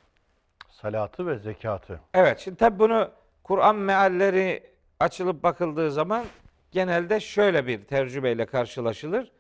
Salatı 0.82 1.26
ve 1.26 1.38
zekatı. 1.38 2.00
Evet 2.14 2.38
şimdi 2.38 2.56
tabi 2.56 2.78
bunu 2.78 3.10
Kur'an 3.42 3.76
mealleri 3.76 4.62
açılıp 5.00 5.42
bakıldığı 5.42 5.90
zaman 5.90 6.24
genelde 6.70 7.20
şöyle 7.20 7.66
bir 7.66 7.84
tercümeyle 7.84 8.46
karşılaşılır. 8.46 9.32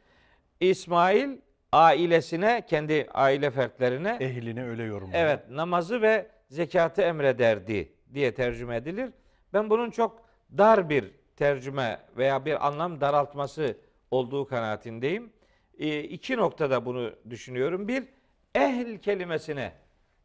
İsmail 0.60 1.36
ailesine, 1.72 2.66
kendi 2.66 3.06
aile 3.14 3.50
fertlerine 3.50 4.16
Ehline 4.20 4.64
öyle 4.68 4.82
yorumluyor. 4.82 5.22
evet 5.22 5.50
namazı 5.50 6.02
ve 6.02 6.26
zekatı 6.50 7.02
emrederdi 7.02 7.92
diye 8.14 8.34
tercüme 8.34 8.76
edilir. 8.76 9.10
Ben 9.54 9.70
bunun 9.70 9.90
çok 9.90 10.22
dar 10.58 10.88
bir 10.88 11.10
tercüme 11.36 12.00
veya 12.16 12.44
bir 12.44 12.66
anlam 12.66 13.00
daraltması 13.00 13.76
olduğu 14.10 14.46
kanaatindeyim. 14.46 15.32
E, 15.78 16.02
iki 16.02 16.36
noktada 16.36 16.86
bunu 16.86 17.10
düşünüyorum. 17.30 17.88
Bir, 17.88 18.04
ehl 18.54 18.98
kelimesine 18.98 19.72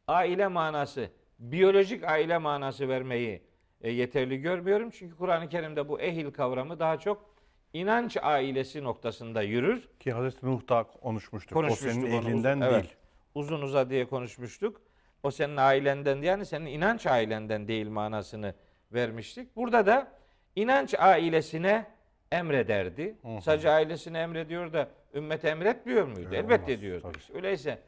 aile 0.07 0.47
manası, 0.47 1.09
biyolojik 1.39 2.03
aile 2.03 2.37
manası 2.37 2.89
vermeyi 2.89 3.41
e, 3.81 3.91
yeterli 3.91 4.41
görmüyorum. 4.41 4.89
Çünkü 4.89 5.15
Kur'an-ı 5.17 5.49
Kerim'de 5.49 5.89
bu 5.89 6.01
ehil 6.01 6.31
kavramı 6.31 6.79
daha 6.79 6.99
çok 6.99 7.35
inanç 7.73 8.17
ailesi 8.21 8.83
noktasında 8.83 9.41
yürür. 9.41 9.89
Ki 9.99 10.11
Hazreti 10.11 10.45
Nuh 10.45 10.69
da 10.69 10.83
konuşmuştuk. 10.83 11.53
Konuşmuştuk 11.53 11.89
o 11.89 11.93
senin 11.93 12.11
onu 12.11 12.29
ehlinden 12.29 12.61
evet. 12.61 12.83
değil. 12.83 12.95
Uzun 13.35 13.61
uza 13.61 13.89
diye 13.89 14.05
konuşmuştuk. 14.07 14.81
O 15.23 15.31
senin 15.31 15.57
ailenden 15.57 16.21
yani 16.21 16.45
senin 16.45 16.65
inanç 16.65 17.05
ailenden 17.05 17.67
değil 17.67 17.87
manasını 17.87 18.53
vermiştik. 18.93 19.55
Burada 19.55 19.85
da 19.85 20.11
inanç 20.55 20.93
ailesine 20.99 21.85
emrederdi. 22.31 23.15
Sadece 23.41 23.69
ailesine 23.69 24.19
emrediyor 24.19 24.73
da 24.73 24.87
ümmet 25.13 25.45
emretmiyor 25.45 26.07
muydu? 26.07 26.27
Öyle 26.27 26.37
Elbette 26.37 26.71
olmaz, 26.71 26.81
diyordu. 26.81 27.11
tabii. 27.13 27.37
Öyleyse 27.37 27.79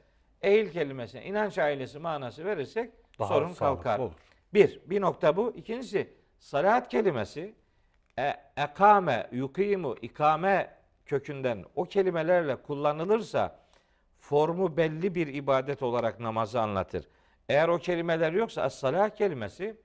ehil 0.45 0.71
kelimesine 0.71 1.25
inanç 1.25 1.57
ailesi 1.57 1.99
manası 1.99 2.45
verirsek 2.45 2.91
Daha 3.19 3.27
sorun 3.27 3.53
kalkar. 3.53 3.99
olur. 3.99 4.11
Bir, 4.53 4.81
bir 4.85 5.01
nokta 5.01 5.37
bu. 5.37 5.53
İkincisi 5.55 6.13
salat 6.39 6.89
kelimesi 6.89 7.55
e, 8.19 8.33
ekame, 8.57 9.27
yukimu, 9.31 9.95
ikame 10.01 10.71
kökünden 11.05 11.65
o 11.75 11.83
kelimelerle 11.83 12.55
kullanılırsa 12.55 13.59
formu 14.19 14.77
belli 14.77 15.15
bir 15.15 15.27
ibadet 15.27 15.83
olarak 15.83 16.19
namazı 16.19 16.61
anlatır. 16.61 17.07
Eğer 17.49 17.67
o 17.67 17.77
kelimeler 17.77 18.33
yoksa 18.33 18.61
as-salah 18.61 19.09
kelimesi 19.09 19.77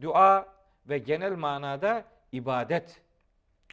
dua 0.00 0.46
ve 0.88 0.98
genel 0.98 1.32
manada 1.32 2.04
ibadet 2.32 3.00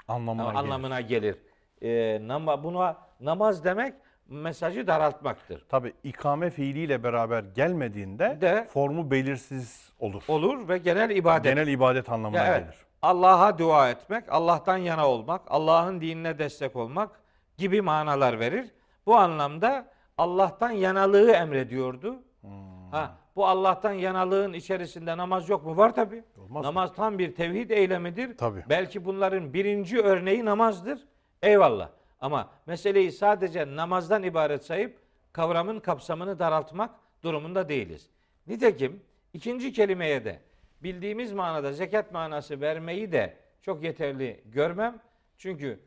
Anlamına 0.08 0.44
gelir. 0.52 0.60
anlamına 0.60 1.02
gelir. 1.02 1.38
Ee, 1.82 2.20
nama, 2.22 2.64
buna 2.64 2.98
namaz 3.20 3.64
demek 3.64 3.94
mesajı 4.36 4.88
daraltmaktır. 4.88 5.66
Tabi 5.70 5.94
ikame 6.04 6.50
fiiliyle 6.50 7.04
beraber 7.04 7.44
gelmediğinde 7.44 8.38
De- 8.42 8.68
formu 8.74 9.12
belirsiz 9.12 9.94
olur. 10.00 10.24
Olur 10.28 10.68
ve 10.70 10.78
genel 10.78 11.10
ibadet. 11.10 11.44
Genel 11.44 11.68
ibadet 11.68 12.10
anlamına 12.10 12.40
Ya 12.40 12.48
evet, 12.48 12.62
gelir. 12.64 12.76
Allah'a 13.02 13.58
dua 13.60 13.90
etmek, 13.90 14.24
Allah'tan 14.30 14.78
yana 14.78 15.08
olmak, 15.10 15.42
Allah'ın 15.48 16.02
dinine 16.02 16.40
destek 16.40 16.76
olmak 16.76 17.10
gibi 17.58 17.82
manalar 17.82 18.40
verir. 18.40 18.72
Bu 19.06 19.16
anlamda 19.16 19.86
Allah'tan 20.18 20.72
yanalığı 20.72 21.32
emrediyordu. 21.32 22.16
Hmm. 22.42 22.92
Ha, 22.92 23.12
bu 23.36 23.48
Allah'tan 23.48 23.92
yanalığın 23.92 24.54
içerisinde 24.54 25.18
namaz 25.18 25.50
yok 25.50 25.66
mu? 25.66 25.78
Var 25.78 25.96
tabi. 25.96 26.24
Olmaz 26.38 26.62
mı? 26.62 26.68
Namaz 26.68 26.94
tam 26.96 27.20
bir 27.20 27.36
tevhid 27.36 27.70
eylemidir. 27.70 28.38
Tabii. 28.38 28.64
Belki 28.70 29.06
bunların 29.06 29.54
birinci 29.54 30.00
örneği 30.02 30.46
namazdır. 30.46 31.00
Eyvallah. 31.42 31.90
Ama 32.24 32.50
meseleyi 32.66 33.12
sadece 33.12 33.76
namazdan 33.76 34.24
ibaret 34.24 34.66
sayıp 34.66 34.98
kavramın 35.34 35.80
kapsamını 35.80 36.40
daraltmak 36.40 36.92
durumunda 37.24 37.70
değiliz. 37.70 38.10
Nitekim 38.48 39.02
ikinci 39.34 39.74
kelimeye 39.74 40.26
de 40.26 40.40
bildiğimiz 40.84 41.34
manada 41.34 41.74
zekat 41.74 42.12
manası 42.12 42.62
vermeyi 42.62 43.12
de 43.12 43.38
çok 43.62 43.84
yeterli 43.84 44.44
görmem. 44.46 45.00
Çünkü 45.38 45.80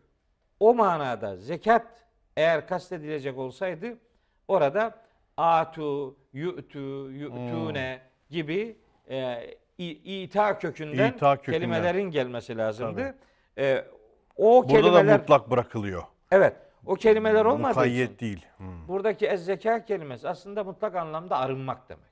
o 0.61 0.75
manada 0.75 1.37
zekat 1.37 1.87
eğer 2.37 2.69
kastedilecek 2.69 3.39
olsaydı 3.39 3.99
orada 4.49 4.95
atu, 5.37 6.17
yu'tu, 6.33 7.11
yu'tune 7.11 8.01
gibi 8.31 8.77
e, 9.11 9.47
ita 9.79 10.59
kökünden 10.59 11.13
İta 11.13 11.37
kökünden. 11.37 11.59
kelimelerin 11.59 12.11
gelmesi 12.11 12.57
lazımdı. 12.57 13.15
E, 13.59 13.85
o 14.37 14.63
Burada 14.63 14.73
kelimeler 14.73 15.09
da 15.09 15.19
mutlak 15.19 15.51
bırakılıyor. 15.51 16.03
Evet 16.31 16.57
o 16.87 16.95
kelimeler 16.95 17.45
olmadığı 17.45 17.71
için 17.71 17.81
Mukayyet 17.83 18.21
değil. 18.21 18.47
Hmm. 18.57 18.89
buradaki 18.89 19.27
ez-zeka 19.27 19.85
kelimesi 19.85 20.29
aslında 20.29 20.65
mutlak 20.65 20.95
anlamda 20.97 21.37
arınmak 21.39 21.89
demektir. 21.89 22.07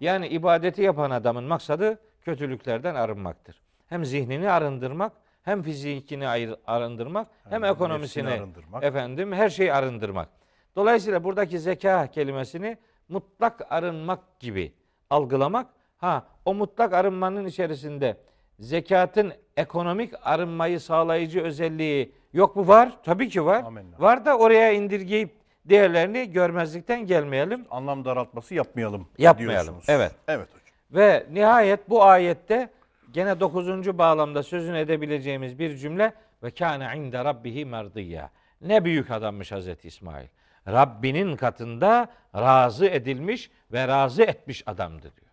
Yani 0.00 0.28
ibadeti 0.28 0.82
yapan 0.82 1.10
adamın 1.10 1.44
maksadı 1.44 1.98
kötülüklerden 2.22 2.94
arınmaktır. 2.94 3.62
Hem 3.88 4.04
zihnini 4.04 4.50
arındırmak, 4.50 5.12
hem 5.42 5.62
fizikini 5.62 6.28
ayır- 6.28 6.56
arındırmak, 6.66 7.26
hem, 7.50 7.64
ekonomisini 7.64 8.24
nefsini 8.24 8.40
arındırmak. 8.42 8.84
efendim 8.84 9.32
her 9.32 9.48
şeyi 9.48 9.72
arındırmak. 9.72 10.28
Dolayısıyla 10.76 11.24
buradaki 11.24 11.58
zeka 11.58 12.06
kelimesini 12.06 12.78
mutlak 13.08 13.72
arınmak 13.72 14.40
gibi 14.40 14.72
algılamak. 15.10 15.66
Ha 15.96 16.26
o 16.44 16.54
mutlak 16.54 16.92
arınmanın 16.92 17.46
içerisinde 17.46 18.16
zekatın 18.58 19.32
ekonomik 19.56 20.12
arınmayı 20.22 20.80
sağlayıcı 20.80 21.42
özelliği 21.42 22.12
yok 22.36 22.56
mu? 22.56 22.68
Var. 22.68 22.92
Tabii 23.04 23.28
ki 23.28 23.44
var. 23.44 23.62
Amenna. 23.64 23.96
Var 23.98 24.24
da 24.24 24.38
oraya 24.38 24.72
indirgeyip 24.72 25.36
değerlerini 25.64 26.32
görmezlikten 26.32 27.06
gelmeyelim. 27.06 27.66
Anlam 27.70 28.04
daraltması 28.04 28.54
yapmayalım. 28.54 29.08
Yapmayalım, 29.18 29.66
diyorsunuz. 29.66 29.84
evet. 29.88 30.12
Evet 30.28 30.48
hocam. 30.48 30.66
Ve 30.90 31.26
nihayet 31.30 31.90
bu 31.90 32.04
ayette 32.04 32.70
gene 33.10 33.40
9. 33.40 33.98
bağlamda 33.98 34.42
sözünü 34.42 34.78
edebileceğimiz 34.78 35.58
bir 35.58 35.76
cümle 35.76 36.12
ve 36.42 36.50
kâne 36.50 36.96
inde 36.96 37.24
rabbihi 37.24 37.64
merdiyya. 37.64 38.30
Ne 38.60 38.84
büyük 38.84 39.10
adammış 39.10 39.52
Hazreti 39.52 39.88
İsmail. 39.88 40.26
Rabbinin 40.68 41.36
katında 41.36 42.08
razı 42.34 42.86
edilmiş 42.86 43.50
ve 43.72 43.88
razı 43.88 44.22
etmiş 44.22 44.62
adamdı 44.66 45.02
diyor. 45.16 45.26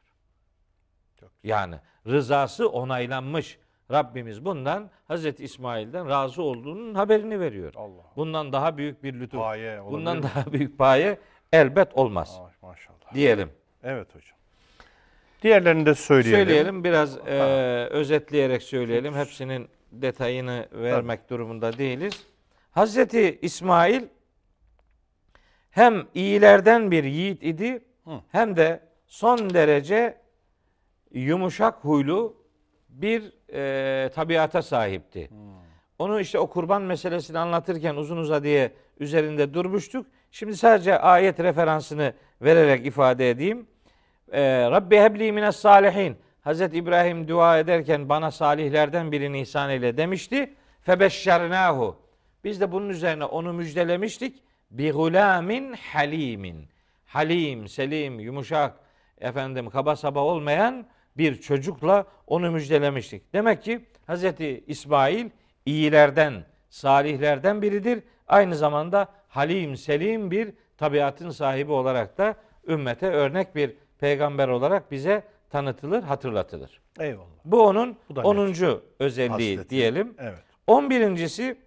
Yani 1.43 1.75
rızası 2.07 2.69
onaylanmış. 2.69 3.57
Rabbimiz 3.91 4.45
bundan 4.45 4.89
Hazreti 5.07 5.43
İsmail'den 5.43 6.09
razı 6.09 6.41
olduğunun 6.41 6.93
haberini 6.95 7.39
veriyor. 7.39 7.73
Allah. 7.75 8.03
Bundan 8.15 8.53
daha 8.53 8.77
büyük 8.77 9.03
bir 9.03 9.13
lütuf. 9.19 9.39
Paye 9.39 9.81
olabilir 9.81 9.97
bundan 9.97 10.23
daha 10.23 10.53
büyük 10.53 10.77
paye 10.77 11.17
elbet 11.53 11.93
olmaz 11.97 12.39
Aa, 12.41 12.67
maşallah. 12.67 13.13
diyelim. 13.13 13.49
Evet 13.83 14.15
hocam. 14.15 14.37
Diğerlerini 15.43 15.85
de 15.85 15.95
söyleyelim. 15.95 16.45
Söyleyelim 16.45 16.83
biraz 16.83 17.17
e, 17.17 17.31
özetleyerek 17.91 18.63
söyleyelim. 18.63 19.13
Hepsinin 19.13 19.67
detayını 19.91 20.67
vermek 20.71 21.29
durumunda 21.29 21.77
değiliz. 21.77 22.27
Hazreti 22.71 23.39
İsmail 23.41 24.03
hem 25.71 26.07
iyilerden 26.13 26.91
bir 26.91 27.03
yiğit 27.03 27.43
idi 27.43 27.83
Hı. 28.05 28.11
hem 28.31 28.55
de 28.55 28.79
son 29.07 29.53
derece 29.53 30.17
yumuşak 31.11 31.75
huylu 31.83 32.43
bir 32.89 33.33
e, 33.53 34.09
tabiata 34.15 34.61
sahipti. 34.61 35.29
Onu 35.99 36.19
işte 36.19 36.39
o 36.39 36.47
kurban 36.47 36.81
meselesini 36.81 37.39
anlatırken 37.39 37.95
uzun 37.95 38.17
uza 38.17 38.43
diye 38.43 38.71
üzerinde 38.99 39.53
durmuştuk. 39.53 40.05
Şimdi 40.31 40.57
sadece 40.57 40.99
ayet 40.99 41.39
referansını 41.39 42.13
vererek 42.41 42.85
ifade 42.85 43.29
edeyim. 43.29 43.67
Ee, 44.31 44.71
Rabbi 44.71 44.97
hebli 44.97 45.31
mines 45.31 45.55
salihin. 45.55 46.17
Hazreti 46.41 46.77
İbrahim 46.77 47.27
dua 47.27 47.59
ederken 47.59 48.09
bana 48.09 48.31
salihlerden 48.31 49.11
birini 49.11 49.41
ihsan 49.41 49.69
eyle 49.69 49.97
demişti. 49.97 50.53
Febeşşernahu. 50.81 51.95
Biz 52.43 52.61
de 52.61 52.71
bunun 52.71 52.89
üzerine 52.89 53.25
onu 53.25 53.53
müjdelemiştik. 53.53 54.43
Bi 54.71 54.91
gulamin 54.91 55.73
halimin. 55.73 56.67
Halim, 57.05 57.67
selim, 57.67 58.19
yumuşak, 58.19 58.75
efendim 59.17 59.69
kaba 59.69 59.95
saba 59.95 60.19
olmayan 60.19 60.85
bir 61.17 61.41
çocukla 61.41 62.05
onu 62.27 62.51
müjdelemiştik. 62.51 63.33
Demek 63.33 63.63
ki 63.63 63.85
Hazreti 64.07 64.63
İsmail 64.67 65.29
iyilerden, 65.65 66.45
salihlerden 66.69 67.61
biridir. 67.61 68.03
Aynı 68.27 68.55
zamanda 68.55 69.07
halim, 69.27 69.77
selim 69.77 70.31
bir 70.31 70.53
tabiatın 70.77 71.29
sahibi 71.29 71.71
olarak 71.71 72.17
da 72.17 72.35
ümmete 72.67 73.07
örnek 73.07 73.55
bir 73.55 73.73
peygamber 73.99 74.47
olarak 74.47 74.91
bize 74.91 75.23
tanıtılır, 75.49 76.03
hatırlatılır. 76.03 76.81
Eyvallah. 76.99 77.27
Bu 77.45 77.63
onun 77.63 77.97
Bu 78.09 78.15
da 78.15 78.21
10. 78.21 78.37
özelliği 78.99 79.55
Hasleti. 79.57 79.69
diyelim. 79.69 80.15
Evet. 80.19 80.39
11.si 80.67 81.57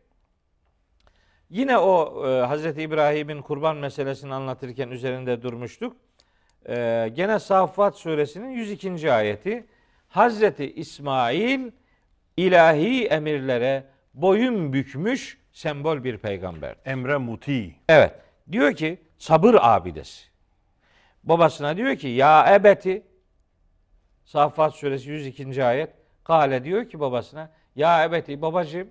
yine 1.51 1.78
o 1.78 2.24
e, 2.28 2.40
Hazreti 2.47 2.82
İbrahim'in 2.82 3.42
kurban 3.42 3.76
meselesini 3.76 4.34
anlatırken 4.34 4.88
üzerinde 4.88 5.42
durmuştuk. 5.42 5.97
E, 6.69 7.09
gene 7.14 7.39
Saffat 7.39 7.97
suresinin 7.97 8.51
102. 8.51 9.12
ayeti. 9.12 9.67
Hazreti 10.09 10.73
İsmail 10.73 11.71
ilahi 12.37 13.07
emirlere 13.07 13.85
boyun 14.14 14.73
bükmüş 14.73 15.39
sembol 15.53 16.05
bir 16.05 16.19
peygamber. 16.19 16.77
Emre 16.85 17.17
muti. 17.17 17.75
Evet. 17.89 18.14
Diyor 18.53 18.73
ki 18.73 19.01
sabır 19.19 19.57
abidesi. 19.61 20.25
Babasına 21.25 21.77
diyor 21.77 21.97
ki 21.97 22.09
ya 22.09 22.55
ebeti 22.55 23.03
Saffat 24.25 24.75
suresi 24.75 25.11
102. 25.11 25.64
ayet. 25.64 25.91
Kale 26.25 26.64
diyor 26.64 26.89
ki 26.89 27.01
babasına 27.01 27.51
ya 27.77 28.05
ebeti 28.05 28.43
babacığım 28.43 28.89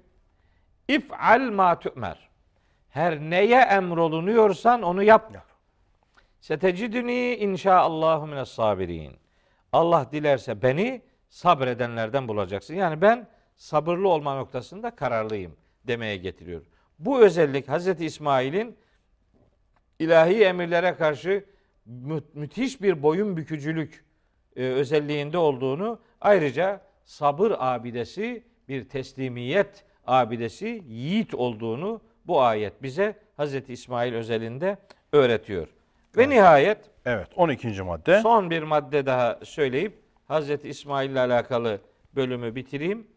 if'al 0.87 1.51
ma 1.51 1.79
tu'mer. 1.79 2.29
Her 2.89 3.19
neye 3.19 3.61
emrolunuyorsan 3.61 4.81
onu 4.81 5.03
yap. 5.03 5.31
Yap. 5.33 5.54
Setecidüni 6.45 7.35
inşaallahu 7.35 8.27
mines 8.27 8.49
sabirin. 8.49 9.13
Allah 9.71 10.09
dilerse 10.11 10.61
beni 10.61 11.01
sabredenlerden 11.29 12.27
bulacaksın. 12.27 12.75
Yani 12.75 13.01
ben 13.01 13.27
sabırlı 13.55 14.09
olma 14.09 14.35
noktasında 14.35 14.95
kararlıyım 14.95 15.55
demeye 15.87 16.17
getiriyor. 16.17 16.61
Bu 16.99 17.21
özellik 17.21 17.69
Hazreti 17.69 18.05
İsmail'in 18.05 18.77
ilahi 19.99 20.43
emirlere 20.43 20.95
karşı 20.95 21.45
mü- 21.85 22.23
müthiş 22.33 22.81
bir 22.81 23.03
boyun 23.03 23.37
bükücülük 23.37 24.05
e, 24.55 24.63
özelliğinde 24.63 25.37
olduğunu 25.37 25.99
ayrıca 26.21 26.81
sabır 27.05 27.53
abidesi 27.57 28.43
bir 28.69 28.89
teslimiyet 28.89 29.83
abidesi 30.07 30.83
yiğit 30.87 31.33
olduğunu 31.33 32.01
bu 32.27 32.41
ayet 32.41 32.83
bize 32.83 33.19
Hazreti 33.37 33.73
İsmail 33.73 34.13
özelinde 34.13 34.77
öğretiyor. 35.11 35.74
Ve 36.17 36.29
nihayet 36.29 36.77
Evet. 37.05 37.27
12. 37.35 37.81
madde. 37.81 38.19
son 38.21 38.49
bir 38.49 38.63
madde 38.63 39.05
daha 39.05 39.39
söyleyip 39.43 40.01
Hazreti 40.27 40.69
İsmail 40.69 41.09
ile 41.09 41.19
alakalı 41.19 41.81
bölümü 42.15 42.55
bitireyim. 42.55 43.07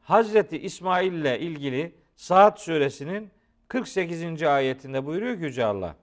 Hazreti 0.00 0.58
İsmail 0.58 1.12
ile 1.12 1.40
ilgili 1.40 1.94
Saat 2.16 2.60
suresinin 2.60 3.30
48. 3.68 4.42
ayetinde 4.42 5.06
buyuruyor 5.06 5.36
ki 5.36 5.42
Yüce 5.44 5.64
Allah. 5.64 5.96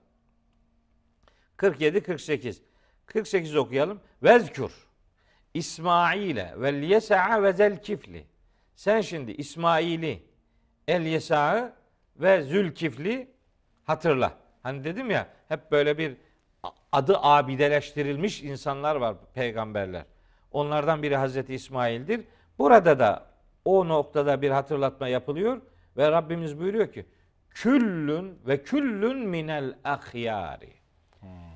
47 1.56 2.02
48. 2.02 2.62
48 3.06 3.56
okuyalım. 3.56 4.00
Vezkur 4.22 4.70
İsmail'e 5.54 6.54
vel 6.56 6.82
yesa'a 6.82 7.42
ve 7.42 7.52
zel 7.52 7.82
kifli. 7.82 8.24
Sen 8.74 9.00
şimdi 9.00 9.32
İsmail'i, 9.32 10.22
El 10.88 11.02
Yesa'ı 11.02 11.72
ve 12.16 12.42
Zülkifli 12.42 13.30
hatırla. 13.84 14.32
Hani 14.62 14.84
dedim 14.84 15.10
ya 15.10 15.28
hep 15.48 15.72
böyle 15.72 15.98
bir 15.98 16.16
adı 16.92 17.18
abideleştirilmiş 17.22 18.42
insanlar 18.42 18.96
var 18.96 19.16
peygamberler. 19.34 20.04
Onlardan 20.52 21.02
biri 21.02 21.16
Hazreti 21.16 21.54
İsmail'dir. 21.54 22.24
Burada 22.58 22.98
da 22.98 23.26
o 23.64 23.88
noktada 23.88 24.42
bir 24.42 24.50
hatırlatma 24.50 25.08
yapılıyor 25.08 25.60
ve 25.96 26.10
Rabbimiz 26.10 26.60
buyuruyor 26.60 26.92
ki 26.92 27.06
küllün 27.50 28.38
ve 28.46 28.62
küllün 28.62 29.18
minel 29.18 29.74
ahyari. 29.84 30.72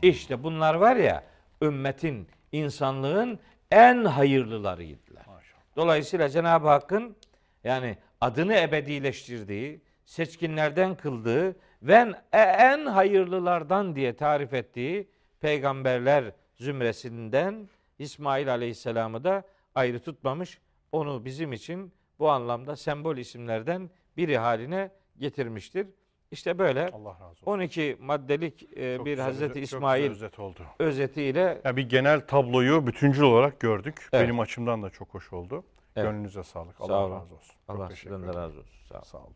İşte 0.03 0.43
bunlar 0.43 0.75
var 0.75 0.97
ya 0.97 1.25
ümmetin, 1.63 2.29
insanlığın 2.53 3.39
en 3.71 4.05
hayırlılarıydılar. 4.05 5.27
Maşallah. 5.27 5.61
Dolayısıyla 5.77 6.29
Cenab-ı 6.29 6.69
Hakk'ın 6.69 7.17
yani 7.65 7.99
adını 8.21 8.55
ebedileştirdiği, 8.55 9.81
seçkinlerden 10.05 10.95
kıldığı 10.95 11.57
ve 11.83 12.15
en 12.33 12.87
hayırlılardan 12.87 13.97
diye 13.97 14.17
tarif 14.17 14.55
ettiği 14.55 15.09
peygamberler 15.41 16.33
zümresinden 16.57 17.69
İsmail 17.99 18.51
Aleyhisselam'ı 18.53 19.25
da 19.25 19.43
ayrı 19.75 20.01
tutmamış. 20.01 20.59
Onu 20.93 21.25
bizim 21.25 21.53
için 21.53 21.93
bu 22.19 22.31
anlamda 22.31 22.77
sembol 22.77 23.17
isimlerden 23.17 23.91
biri 24.17 24.39
haline 24.39 24.91
getirmiştir. 25.19 25.87
İşte 26.31 26.59
böyle 26.59 26.89
Allah 26.89 27.11
razı 27.13 27.25
olsun. 27.25 27.47
12 27.47 27.97
maddelik 28.01 28.63
e, 28.77 28.97
Çok 28.97 29.07
bir 29.07 29.11
güzel 29.11 29.25
Hazreti 29.27 29.61
İsmail 29.61 30.11
özet 30.11 30.39
oldu. 30.39 30.61
özetiyle 30.79 31.61
Yani 31.65 31.77
bir 31.77 31.89
genel 31.89 32.27
tabloyu 32.27 32.87
bütüncül 32.87 33.23
olarak 33.23 33.61
gördük. 33.61 34.09
Evet. 34.13 34.25
Benim 34.25 34.41
açımdan 34.41 34.83
da 34.83 34.91
çok 34.91 35.15
hoş 35.15 35.33
oldu. 35.33 35.65
Evet. 35.97 36.07
Gönlünüze 36.11 36.43
sağlık. 36.45 36.77
Sağ 36.77 36.85
Allah 36.85 37.05
olun. 37.05 37.15
razı 37.17 37.35
olsun. 37.35 37.57
Allah 37.69 37.91
sizden 37.91 38.23
de 38.23 38.27
razı 38.27 38.59
olsun. 38.59 38.87
Sağ 38.89 38.95
olun. 38.97 39.05
Sağ 39.05 39.19
olun. 39.19 39.35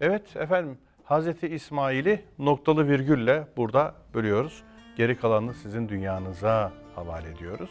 Evet 0.00 0.36
efendim 0.36 0.78
Hazreti 1.04 1.48
İsmail'i 1.48 2.24
noktalı 2.38 2.88
virgülle 2.88 3.46
burada 3.56 3.94
bölüyoruz. 4.14 4.62
Geri 4.96 5.16
kalanını 5.16 5.54
sizin 5.54 5.88
dünyanıza 5.88 6.72
havale 6.94 7.30
ediyoruz. 7.30 7.70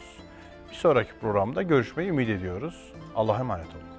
Bir 0.70 0.74
sonraki 0.74 1.12
programda 1.20 1.62
görüşmeyi 1.62 2.10
ümit 2.10 2.28
ediyoruz. 2.28 2.92
Allah'a 3.14 3.38
emanet 3.40 3.66
olun. 3.66 3.93